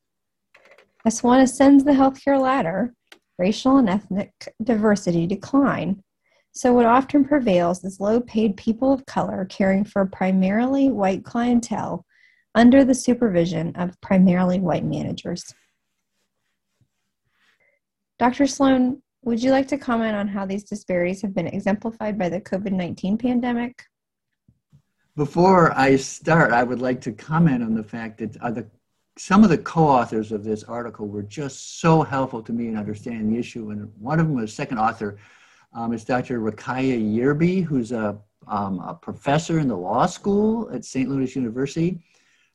As 1.06 1.23
one 1.23 1.39
ascends 1.39 1.86
the 1.86 1.91
healthcare 1.91 2.39
ladder, 2.41 2.93
racial 3.39 3.78
and 3.78 3.89
ethnic 3.89 4.32
diversity 4.62 5.25
decline. 5.25 6.04
So, 6.52 6.73
what 6.73 6.86
often 6.86 7.25
prevails 7.25 7.84
is 7.84 7.99
low 7.99 8.19
paid 8.19 8.58
people 8.58 8.91
of 8.91 9.06
color 9.06 9.45
caring 9.49 9.86
for 9.86 10.06
primarily 10.06 10.89
white 10.89 11.23
clientele 11.23 12.06
under 12.54 12.84
the 12.84 12.95
supervision 12.95 13.75
of 13.75 13.99
primarily 14.02 14.60
white 14.60 14.84
managers. 14.84 15.54
Dr. 18.17 18.47
Sloane, 18.47 19.02
would 19.23 19.41
you 19.41 19.52
like 19.52 19.67
to 19.69 19.78
comment 19.78 20.15
on 20.15 20.28
how 20.28 20.45
these 20.45 20.63
disparities 20.63 21.21
have 21.21 21.34
been 21.34 21.47
exemplified 21.47 22.17
by 22.17 22.30
the 22.30 22.41
COVID 22.41 22.71
19 22.71 23.17
pandemic? 23.17 23.84
Before 25.15 25.78
I 25.78 25.97
start, 25.97 26.52
I 26.52 26.63
would 26.63 26.82
like 26.82 27.02
to 27.02 27.12
comment 27.12 27.63
on 27.63 27.73
the 27.73 27.84
fact 27.84 28.19
that 28.19 28.34
the 28.34 28.67
some 29.20 29.44
of 29.44 29.50
the 29.50 29.58
co-authors 29.58 30.32
of 30.32 30.46
this 30.46 30.64
article 30.64 31.06
were 31.06 31.24
just 31.24 31.82
so 31.82 32.04
helpful 32.04 32.42
to 32.42 32.54
me 32.54 32.70
in 32.70 32.78
understanding 32.78 33.34
the 33.34 33.38
issue. 33.38 33.72
And 33.72 33.92
one 34.00 34.18
of 34.18 34.28
them 34.28 34.36
was 34.38 34.54
second 34.54 34.78
author 34.78 35.18
um, 35.74 35.92
is 35.92 36.06
Dr. 36.06 36.40
Ruqaiijah 36.40 37.16
Yearby, 37.16 37.66
who's 37.66 37.92
a, 37.92 38.18
um, 38.48 38.80
a, 38.80 38.94
professor 38.94 39.60
in 39.60 39.68
the 39.68 39.76
law 39.76 40.06
school 40.06 40.70
at 40.74 40.86
St. 40.86 41.10
Louis 41.10 41.36
University 41.36 42.00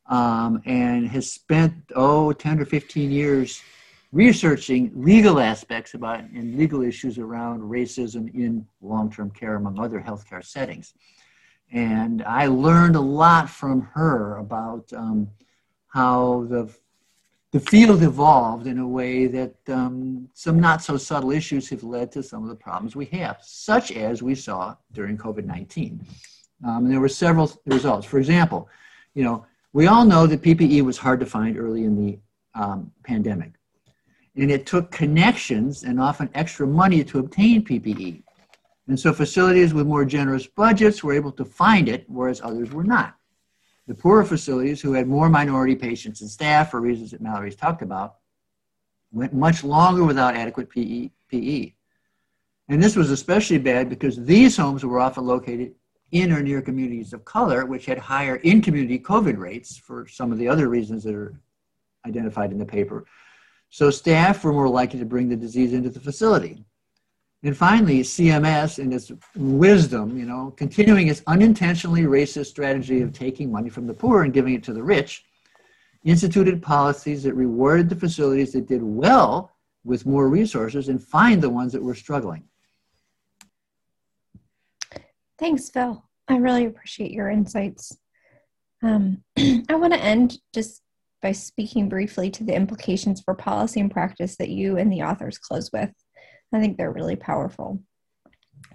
um, 0.07 0.63
and 0.65 1.07
has 1.07 1.31
spent, 1.31 1.75
oh, 1.97 2.33
10 2.33 2.61
or 2.61 2.65
15 2.65 3.11
years 3.11 3.61
researching 4.13 4.91
legal 4.95 5.41
aspects 5.41 5.93
about 5.93 6.21
and 6.21 6.57
legal 6.57 6.81
issues 6.81 7.19
around 7.19 7.61
racism 7.61 8.35
in 8.35 8.67
long-term 8.81 9.31
care, 9.33 9.57
among 9.57 9.79
other 9.79 10.01
healthcare 10.01 10.43
settings. 10.43 10.95
And 11.71 12.23
I 12.23 12.47
learned 12.47 12.97
a 12.97 13.01
lot 13.01 13.51
from 13.51 13.83
her 13.93 14.39
about 14.39 14.91
um, 14.95 15.29
how 15.95 16.45
the 16.51 16.69
the 17.53 17.61
field 17.61 18.03
evolved 18.03 18.67
in 18.67 18.81
a 18.81 18.89
way 18.89 19.29
that 19.29 19.55
um, 19.69 20.29
some 20.35 20.59
not 20.59 20.83
so 20.83 20.97
subtle 20.97 21.31
issues 21.31 21.69
have 21.69 21.85
led 21.85 22.11
to 22.11 22.21
some 22.21 22.43
of 22.43 22.49
the 22.49 22.57
problems 22.57 22.97
we 22.97 23.07
have, 23.07 23.39
such 23.43 23.93
as 23.93 24.25
we 24.25 24.35
saw 24.35 24.75
during 24.93 25.17
COVID 25.17 25.45
19. 25.45 26.05
Um, 26.67 26.89
there 26.89 26.99
were 26.99 27.09
several 27.09 27.53
results. 27.67 28.07
For 28.09 28.19
example, 28.19 28.69
you 29.15 29.23
know, 29.23 29.47
we 29.73 29.87
all 29.87 30.05
know 30.05 30.27
that 30.27 30.43
PPE 30.43 30.83
was 30.83 30.99
hard 30.99 31.21
to 31.21 31.27
find 31.27 31.57
early 31.57 31.85
in 31.85 31.95
the 31.95 32.19
um, 32.61 32.91
pandemic, 33.05 33.53
and 34.35 34.51
it 34.51 34.67
took 34.67 34.91
connections 34.91 35.85
and 35.85 36.01
often 36.01 36.29
extra 36.35 36.67
money 36.67 37.05
to 37.05 37.21
obtain 37.21 37.65
PPE. 37.65 38.25
And 38.89 38.99
so 38.99 39.13
facilities 39.13 39.73
with 39.73 39.87
more 39.87 40.05
generous 40.05 40.49
budgets 40.49 41.05
were 41.05 41.13
able 41.13 41.33
to 41.33 41.45
find 41.45 41.89
it, 41.89 42.05
whereas 42.09 42.41
others 42.41 42.73
were 42.73 42.83
not. 42.83 43.15
The 43.87 43.95
poorer 43.95 44.25
facilities, 44.25 44.81
who 44.81 44.93
had 44.93 45.07
more 45.07 45.29
minority 45.29 45.77
patients 45.77 46.21
and 46.21 46.31
staff 46.31 46.71
for 46.71 46.81
reasons 46.81 47.11
that 47.11 47.21
Mallory's 47.21 47.57
talked 47.57 47.83
about, 47.83 48.17
went 49.13 49.35
much 49.35 49.63
longer 49.63 50.05
without 50.05 50.35
adequate 50.35 50.71
PE, 50.71 51.11
PE. 51.31 51.75
And 52.69 52.83
this 52.83 52.97
was 52.97 53.11
especially 53.11 53.59
bad 53.59 53.91
because 53.91 54.17
these 54.17 54.57
homes 54.57 54.85
were 54.85 55.01
often 55.01 55.27
located 55.27 55.75
in 56.13 56.33
or 56.33 56.43
near 56.43 56.63
communities 56.63 57.13
of 57.13 57.25
color, 57.25 57.67
which 57.67 57.87
had 57.87 57.99
higher 57.99 58.37
in 58.37 58.63
community 58.63 58.99
COVID 58.99 59.37
rates 59.37 59.77
for 59.77 60.07
some 60.07 60.33
of 60.33 60.39
the 60.39 60.49
other 60.49 60.69
reasons 60.69 61.05
that 61.05 61.15
are 61.15 61.35
identified 62.07 62.53
in 62.53 62.59
the 62.59 62.65
paper. 62.65 63.05
So 63.69 63.91
staff 63.91 64.45
were 64.45 64.53
more 64.53 64.69
likely 64.69 64.99
to 65.01 65.05
bring 65.05 65.29
the 65.29 65.37
disease 65.37 65.73
into 65.73 65.91
the 65.91 66.01
facility. 66.01 66.65
And 67.45 67.55
finally, 67.55 68.01
CMS, 68.01 68.79
in 68.79 68.91
its 68.91 69.13
wisdom, 69.37 70.17
you 70.17 70.25
know, 70.25 70.55
continuing 70.57 71.09
its 71.09 71.23
unintentionally 71.27 72.05
racist 72.05 72.47
strategy 72.47 73.03
of 73.03 73.13
taking 73.13 73.53
money 73.53 73.69
from 73.69 73.87
the 73.87 73.93
poor 73.93 74.23
and 74.23 74.33
giving 74.33 74.55
it 74.55 74.63
to 74.65 74.73
the 74.73 74.83
rich, 74.83 75.27
instituted 76.05 76.63
policies 76.63 77.23
that 77.23 77.35
rewarded 77.35 77.91
the 77.91 77.97
facilities 77.97 78.53
that 78.55 78.67
did 78.67 78.83
well 78.83 79.53
with 79.85 80.07
more 80.07 80.31
resources 80.31 80.89
and 80.89 81.03
fined 81.03 81.43
the 81.43 81.51
ones 81.51 81.75
that 81.75 81.83
were 81.83 81.95
struggling. 81.95 82.45
Thanks, 85.39 85.69
Phil. 85.69 86.03
I 86.27 86.39
really 86.39 86.65
appreciate 86.65 87.11
your 87.11 87.29
insights. 87.29 87.95
Um, 88.83 89.23
I 89.37 89.75
want 89.75 89.93
to 89.93 90.03
end 90.03 90.39
just 90.55 90.81
by 91.21 91.33
speaking 91.33 91.91
briefly 91.91 92.31
to 92.31 92.45
the 92.45 92.55
implications 92.55 93.21
for 93.21 93.35
policy 93.35 93.81
and 93.81 93.91
practice 93.91 94.37
that 94.37 94.49
you 94.49 94.79
and 94.79 94.91
the 94.91 95.03
authors 95.03 95.37
close 95.37 95.71
with. 95.71 95.91
I 96.55 96.61
think 96.61 96.79
they're 96.79 96.93
really 96.93 97.17
powerful. 97.17 97.83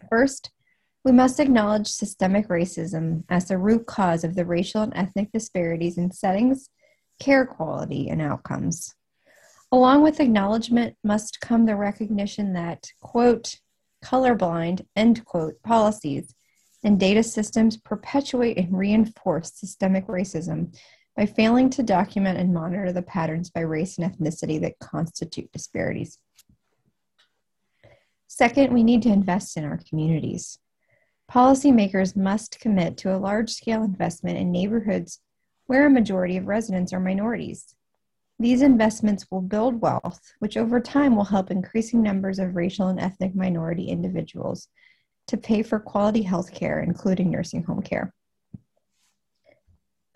First, 0.09 0.51
we 1.05 1.11
must 1.13 1.39
acknowledge 1.39 1.87
systemic 1.87 2.49
racism 2.49 3.23
as 3.29 3.45
the 3.45 3.57
root 3.57 3.85
cause 3.85 4.23
of 4.23 4.35
the 4.35 4.45
racial 4.45 4.81
and 4.81 4.93
ethnic 4.95 5.31
disparities 5.31 5.97
in 5.97 6.11
settings, 6.11 6.69
care 7.19 7.45
quality, 7.45 8.09
and 8.09 8.21
outcomes. 8.21 8.93
Along 9.71 10.01
with 10.01 10.19
acknowledgement 10.19 10.97
must 11.03 11.39
come 11.39 11.65
the 11.65 11.75
recognition 11.75 12.53
that, 12.53 12.87
quote, 13.01 13.55
colorblind, 14.03 14.85
end 14.95 15.23
quote, 15.25 15.61
policies 15.63 16.33
and 16.83 16.99
data 16.99 17.23
systems 17.23 17.77
perpetuate 17.77 18.57
and 18.57 18.77
reinforce 18.77 19.53
systemic 19.53 20.07
racism 20.07 20.75
by 21.15 21.25
failing 21.25 21.69
to 21.69 21.83
document 21.83 22.37
and 22.37 22.53
monitor 22.53 22.91
the 22.91 23.01
patterns 23.01 23.49
by 23.49 23.61
race 23.61 23.97
and 23.97 24.11
ethnicity 24.11 24.59
that 24.61 24.79
constitute 24.79 25.51
disparities. 25.51 26.17
Second, 28.39 28.73
we 28.73 28.84
need 28.84 29.02
to 29.02 29.12
invest 29.12 29.58
in 29.58 29.65
our 29.65 29.82
communities. 29.89 30.60
Policymakers 31.30 32.15
must 32.15 32.58
commit 32.62 32.95
to 32.99 33.13
a 33.13 33.19
large 33.19 33.49
scale 33.49 33.84
investment 33.84 34.38
in 34.38 34.49
neighborhoods 34.49 35.19
where 35.65 35.86
a 35.86 35.89
majority 35.89 36.38
of 36.38 36.47
residents 36.47 36.93
are 36.93 37.02
minorities. 37.02 37.75
These 38.39 38.62
investments 38.62 39.25
will 39.30 39.41
build 39.41 39.82
wealth, 39.82 40.21
which 40.39 40.56
over 40.56 40.80
time 40.80 41.17
will 41.17 41.25
help 41.25 41.52
increasing 41.52 42.02
numbers 42.02 42.39
of 42.39 42.56
racial 42.56 42.88
and 42.88 42.97
ethnic 42.97 43.36
minority 43.36 43.89
individuals 43.89 44.69
to 45.28 45.36
pay 45.36 45.62
for 45.62 45.78
quality 45.78 46.21
health 46.21 46.54
care, 46.54 46.80
including 46.80 47.30
nursing 47.30 47.63
home 47.63 47.82
care. 47.82 48.13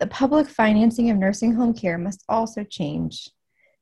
The 0.00 0.06
public 0.06 0.48
financing 0.48 1.10
of 1.10 1.18
nursing 1.18 1.52
home 1.52 1.74
care 1.74 1.98
must 1.98 2.24
also 2.26 2.64
change 2.64 3.28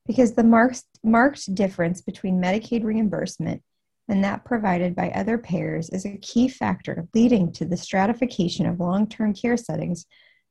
because 0.05 0.33
the 0.33 0.43
marked, 0.43 0.83
marked 1.01 1.55
difference 1.55 2.01
between 2.01 2.41
Medicaid 2.41 2.83
reimbursement 2.83 3.63
and 4.09 4.23
that 4.23 4.45
provided 4.45 4.95
by 4.95 5.09
other 5.09 5.37
payers 5.37 5.89
is 5.89 6.05
a 6.05 6.17
key 6.17 6.47
factor 6.47 7.07
leading 7.13 7.51
to 7.53 7.65
the 7.65 7.77
stratification 7.77 8.65
of 8.65 8.79
long 8.79 9.07
term 9.07 9.33
care 9.33 9.57
settings 9.57 10.05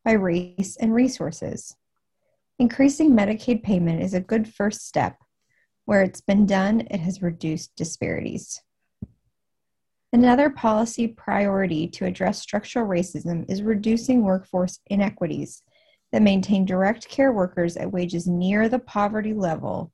by 0.05 0.13
race 0.13 0.77
and 0.81 0.95
resources. 0.95 1.77
Increasing 2.59 3.13
Medicaid 3.13 3.63
payment 3.63 4.03
is 4.03 4.15
a 4.15 4.21
good 4.21 4.53
first 4.53 4.87
step. 4.87 5.17
Where 5.85 6.03
it's 6.03 6.21
been 6.21 6.47
done, 6.47 6.83
it 6.91 7.01
has 7.01 7.23
reduced 7.23 7.75
disparities. 7.77 8.63
Another 10.13 10.51
policy 10.51 11.09
priority 11.09 11.89
to 11.89 12.05
address 12.05 12.41
structural 12.41 12.87
racism 12.87 13.51
is 13.51 13.63
reducing 13.63 14.23
workforce 14.23 14.79
inequities 14.87 15.63
that 16.13 16.23
maintain 16.23 16.65
direct 16.65 17.09
care 17.09 17.33
workers 17.33 17.77
at 17.77 17.91
wages 17.91 18.27
near 18.27 18.69
the 18.69 18.79
poverty 18.79 19.33
level, 19.33 19.91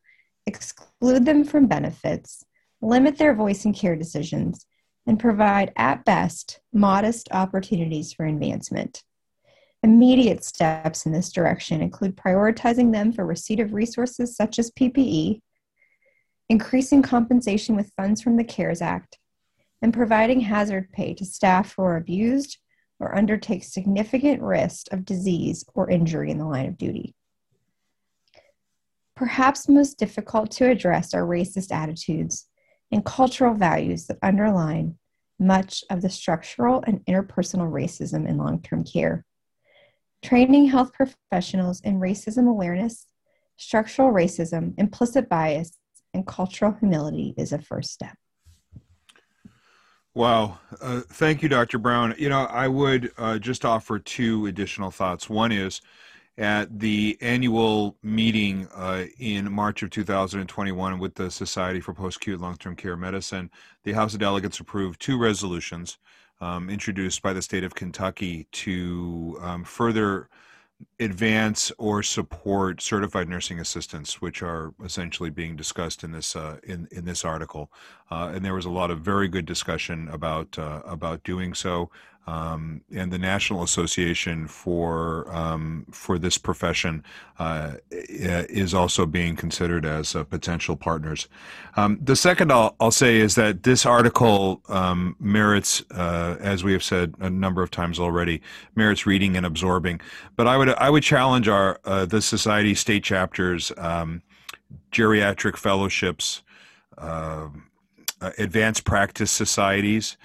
exclude 0.46 1.24
them 1.24 1.44
from 1.44 1.66
benefits, 1.66 2.44
limit 2.80 3.18
their 3.18 3.34
voice 3.34 3.64
in 3.64 3.72
care 3.72 3.96
decisions, 3.96 4.66
and 5.06 5.18
provide, 5.18 5.72
at 5.76 6.04
best, 6.04 6.60
modest 6.72 7.28
opportunities 7.32 8.12
for 8.12 8.26
advancement. 8.26 9.02
Immediate 9.82 10.44
steps 10.44 11.06
in 11.06 11.12
this 11.12 11.32
direction 11.32 11.80
include 11.80 12.16
prioritizing 12.16 12.92
them 12.92 13.12
for 13.12 13.24
receipt 13.24 13.58
of 13.60 13.72
resources 13.72 14.36
such 14.36 14.58
as 14.58 14.70
PPE, 14.72 15.40
increasing 16.48 17.00
compensation 17.00 17.74
with 17.74 17.92
funds 17.96 18.20
from 18.20 18.36
the 18.36 18.44
CARES 18.44 18.82
Act, 18.82 19.18
and 19.80 19.94
providing 19.94 20.40
hazard 20.40 20.90
pay 20.92 21.14
to 21.14 21.24
staff 21.24 21.74
who 21.76 21.82
are 21.82 21.96
abused 21.96 22.58
or 23.00 23.16
undertake 23.16 23.62
significant 23.62 24.42
risk 24.42 24.92
of 24.92 25.04
disease 25.04 25.64
or 25.74 25.88
injury 25.88 26.30
in 26.30 26.38
the 26.38 26.46
line 26.46 26.66
of 26.66 26.76
duty. 26.76 27.14
Perhaps 29.14 29.68
most 29.68 29.98
difficult 29.98 30.50
to 30.50 30.68
address 30.68 31.14
are 31.14 31.24
racist 31.24 31.72
attitudes 31.72 32.46
and 32.90 33.04
cultural 33.04 33.54
values 33.54 34.06
that 34.06 34.18
underline 34.22 34.96
much 35.38 35.84
of 35.90 36.02
the 36.02 36.10
structural 36.10 36.82
and 36.86 37.04
interpersonal 37.06 37.70
racism 37.70 38.28
in 38.28 38.38
long 38.38 38.60
term 38.60 38.84
care. 38.84 39.24
Training 40.22 40.66
health 40.66 40.92
professionals 40.92 41.80
in 41.82 42.00
racism 42.00 42.48
awareness, 42.48 43.06
structural 43.56 44.12
racism, 44.12 44.74
implicit 44.78 45.28
bias, 45.28 45.78
and 46.12 46.26
cultural 46.26 46.72
humility 46.80 47.34
is 47.36 47.52
a 47.52 47.58
first 47.60 47.92
step. 47.92 48.16
Wow. 50.14 50.58
Uh, 50.80 51.02
thank 51.08 51.42
you, 51.42 51.48
Dr. 51.48 51.78
Brown. 51.78 52.14
You 52.18 52.28
know, 52.28 52.40
I 52.46 52.66
would 52.66 53.12
uh, 53.16 53.38
just 53.38 53.64
offer 53.64 54.00
two 54.00 54.46
additional 54.46 54.90
thoughts. 54.90 55.30
One 55.30 55.52
is, 55.52 55.80
at 56.38 56.78
the 56.78 57.18
annual 57.20 57.96
meeting 58.02 58.68
uh, 58.72 59.04
in 59.18 59.50
March 59.50 59.82
of 59.82 59.90
2021 59.90 61.00
with 61.00 61.16
the 61.16 61.30
Society 61.30 61.80
for 61.80 61.92
Post-Acute 61.92 62.40
Long-Term 62.40 62.76
Care 62.76 62.96
Medicine, 62.96 63.50
the 63.82 63.92
House 63.92 64.14
of 64.14 64.20
Delegates 64.20 64.60
approved 64.60 65.00
two 65.00 65.18
resolutions 65.18 65.98
um, 66.40 66.70
introduced 66.70 67.22
by 67.22 67.32
the 67.32 67.42
state 67.42 67.64
of 67.64 67.74
Kentucky 67.74 68.46
to 68.52 69.36
um, 69.42 69.64
further 69.64 70.28
advance 71.00 71.72
or 71.76 72.04
support 72.04 72.80
certified 72.80 73.28
nursing 73.28 73.58
assistants, 73.58 74.20
which 74.20 74.40
are 74.40 74.72
essentially 74.84 75.30
being 75.30 75.56
discussed 75.56 76.04
in 76.04 76.12
this 76.12 76.36
uh, 76.36 76.58
in 76.62 76.86
in 76.92 77.04
this 77.04 77.24
article. 77.24 77.70
Uh, 78.12 78.30
and 78.32 78.44
there 78.44 78.54
was 78.54 78.64
a 78.64 78.70
lot 78.70 78.92
of 78.92 79.00
very 79.00 79.26
good 79.26 79.44
discussion 79.44 80.08
about 80.08 80.56
uh, 80.56 80.82
about 80.84 81.24
doing 81.24 81.52
so. 81.52 81.90
Um, 82.28 82.82
and 82.94 83.10
the 83.10 83.18
National 83.18 83.62
Association 83.62 84.48
for 84.48 85.34
um, 85.34 85.86
for 85.90 86.18
this 86.18 86.36
profession 86.36 87.02
uh, 87.38 87.76
is 87.90 88.74
also 88.74 89.06
being 89.06 89.34
considered 89.34 89.86
as 89.86 90.14
uh, 90.14 90.24
potential 90.24 90.76
partners. 90.76 91.26
Um, 91.76 91.98
the 92.02 92.16
second 92.16 92.52
I'll, 92.52 92.90
say 92.90 93.16
is 93.16 93.34
that 93.36 93.62
this 93.62 93.86
article 93.86 94.60
um, 94.68 95.16
merits, 95.18 95.82
uh, 95.92 96.36
as 96.38 96.62
we 96.62 96.72
have 96.72 96.82
said 96.82 97.14
a 97.18 97.30
number 97.30 97.62
of 97.62 97.70
times 97.70 97.98
already, 97.98 98.42
merits 98.74 99.06
reading 99.06 99.34
and 99.34 99.46
absorbing. 99.46 99.98
But 100.36 100.46
I 100.46 100.58
would 100.58 100.68
I 100.68 100.90
would 100.90 101.02
challenge 101.02 101.48
our 101.48 101.80
uh, 101.86 102.04
the 102.04 102.20
society 102.20 102.74
state 102.74 103.04
chapters, 103.04 103.72
um, 103.78 104.22
geriatric 104.92 105.56
fellowships. 105.56 106.42
Um, 106.98 107.64
uh, 108.20 108.32
advanced 108.36 108.84
practice 108.84 109.30
societies 109.30 110.16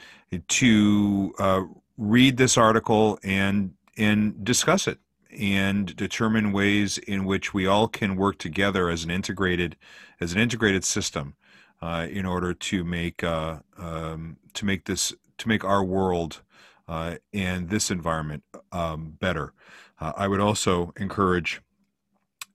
to 0.47 1.31
uh, 1.37 1.61
read 1.97 2.37
this 2.37 2.57
article 2.57 3.19
and 3.23 3.73
and 3.97 4.43
discuss 4.43 4.87
it 4.87 4.99
and 5.39 5.95
determine 5.95 6.51
ways 6.51 6.97
in 6.99 7.25
which 7.25 7.53
we 7.53 7.65
all 7.65 7.87
can 7.87 8.15
work 8.15 8.37
together 8.37 8.89
as 8.89 9.03
an 9.03 9.11
integrated 9.11 9.75
as 10.19 10.33
an 10.33 10.39
integrated 10.39 10.83
system 10.83 11.35
uh, 11.81 12.07
in 12.09 12.25
order 12.25 12.53
to 12.53 12.83
make 12.83 13.23
uh, 13.23 13.59
um, 13.77 14.37
to 14.53 14.65
make 14.65 14.85
this 14.85 15.13
to 15.37 15.47
make 15.47 15.63
our 15.63 15.83
world 15.83 16.41
uh, 16.87 17.15
and 17.33 17.69
this 17.69 17.91
environment 17.91 18.43
um, 18.71 19.15
better. 19.19 19.53
Uh, 19.99 20.13
I 20.15 20.27
would 20.27 20.39
also 20.39 20.93
encourage 20.97 21.61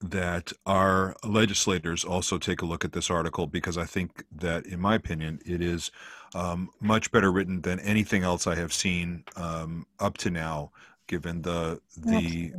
that 0.01 0.53
our 0.65 1.17
legislators 1.25 2.05
also 2.05 2.39
take 2.39 2.63
a 2.63 2.67
look 2.67 2.85
at 2.85 2.93
this 2.93 3.11
article 3.11 3.47
because 3.47 3.77
I 3.77 3.85
think 3.85 4.25
that, 4.31 4.65
in 4.67 4.81
my 4.81 4.95
opinion, 4.95 5.41
it 5.45 5.61
is 5.61 5.91
um, 6.35 6.71
much 6.81 7.11
better 7.11 7.33
written 7.33 7.61
than 7.61 7.81
anything 7.81 8.23
else 8.23 8.47
I 8.47 8.55
have 8.55 8.73
seen 8.73 9.25
um, 9.37 9.87
up 9.99 10.19
to 10.19 10.31
now, 10.31 10.71
given 11.07 11.43
the 11.43 11.81
the 11.97 12.17
Absolutely. 12.17 12.53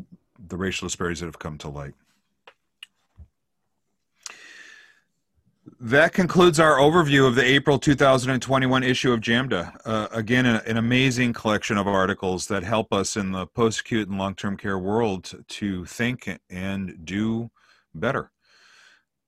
the 0.47 0.57
racial 0.57 0.87
disparities 0.87 1.19
that 1.19 1.27
have 1.27 1.39
come 1.39 1.57
to 1.59 1.69
light. 1.69 1.93
That 5.81 6.11
concludes 6.11 6.59
our 6.59 6.77
overview 6.77 7.25
of 7.25 7.35
the 7.35 7.43
April 7.43 7.79
2021 7.79 8.83
issue 8.83 9.13
of 9.13 9.21
JAMDA. 9.21 9.79
Uh, 9.85 10.07
again, 10.11 10.45
an, 10.45 10.61
an, 10.65 10.75
amazing 10.75 11.31
collection 11.31 11.77
of 11.77 11.87
articles 11.87 12.47
that 12.47 12.63
help 12.63 12.91
us 12.91 13.15
in 13.15 13.31
the 13.31 13.47
post 13.47 13.79
acute 13.81 14.09
and 14.09 14.17
long 14.17 14.35
term 14.35 14.57
care 14.57 14.77
world 14.77 15.33
to 15.47 15.85
think 15.85 16.29
and 16.49 17.05
do 17.05 17.49
better. 17.95 18.31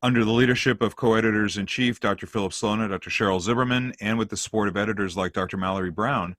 Under 0.03 0.25
the 0.25 0.31
leadership 0.31 0.81
of 0.81 0.95
co 0.95 1.13
editors 1.13 1.57
in 1.57 1.65
chief 1.67 1.99
Dr. 1.99 2.25
Philip 2.25 2.53
Sloane 2.53 2.81
and 2.81 2.89
Dr. 2.89 3.09
Sheryl 3.09 3.39
Zimmerman, 3.39 3.93
and 4.01 4.17
with 4.17 4.29
the 4.29 4.37
support 4.37 4.67
of 4.67 4.75
editors 4.75 5.15
like 5.15 5.33
Dr. 5.33 5.57
Mallory 5.57 5.91
Brown, 5.91 6.35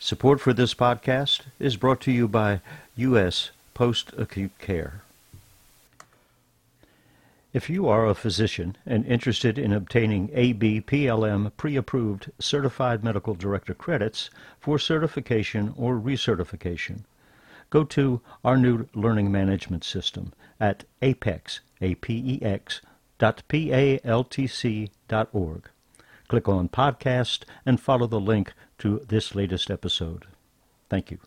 Support 0.00 0.40
for 0.40 0.52
this 0.52 0.74
podcast 0.74 1.42
is 1.60 1.76
brought 1.76 2.00
to 2.00 2.10
you 2.10 2.26
by 2.26 2.60
U.S. 2.96 3.52
Post 3.72 4.12
Acute 4.18 4.58
Care. 4.58 5.02
If 7.52 7.68
you 7.68 7.88
are 7.88 8.06
a 8.06 8.14
physician 8.14 8.76
and 8.86 9.04
interested 9.06 9.58
in 9.58 9.72
obtaining 9.72 10.28
ABPLM 10.28 11.50
pre-approved 11.56 12.30
certified 12.38 13.02
medical 13.02 13.34
director 13.34 13.74
credits 13.74 14.30
for 14.60 14.78
certification 14.78 15.74
or 15.76 15.96
recertification, 15.96 17.00
go 17.68 17.82
to 17.84 18.20
our 18.44 18.56
new 18.56 18.88
learning 18.94 19.32
management 19.32 19.82
system 19.82 20.32
at 20.60 20.84
apex, 21.02 21.60
A-P-E-X, 21.80 22.82
dot 23.18 23.42
P-A-L-T-C 23.48 24.90
dot 25.08 25.28
org. 25.32 25.68
Click 26.28 26.48
on 26.48 26.68
podcast 26.68 27.42
and 27.66 27.80
follow 27.80 28.06
the 28.06 28.20
link 28.20 28.52
to 28.78 29.04
this 29.08 29.34
latest 29.34 29.72
episode. 29.72 30.26
Thank 30.88 31.10
you. 31.10 31.18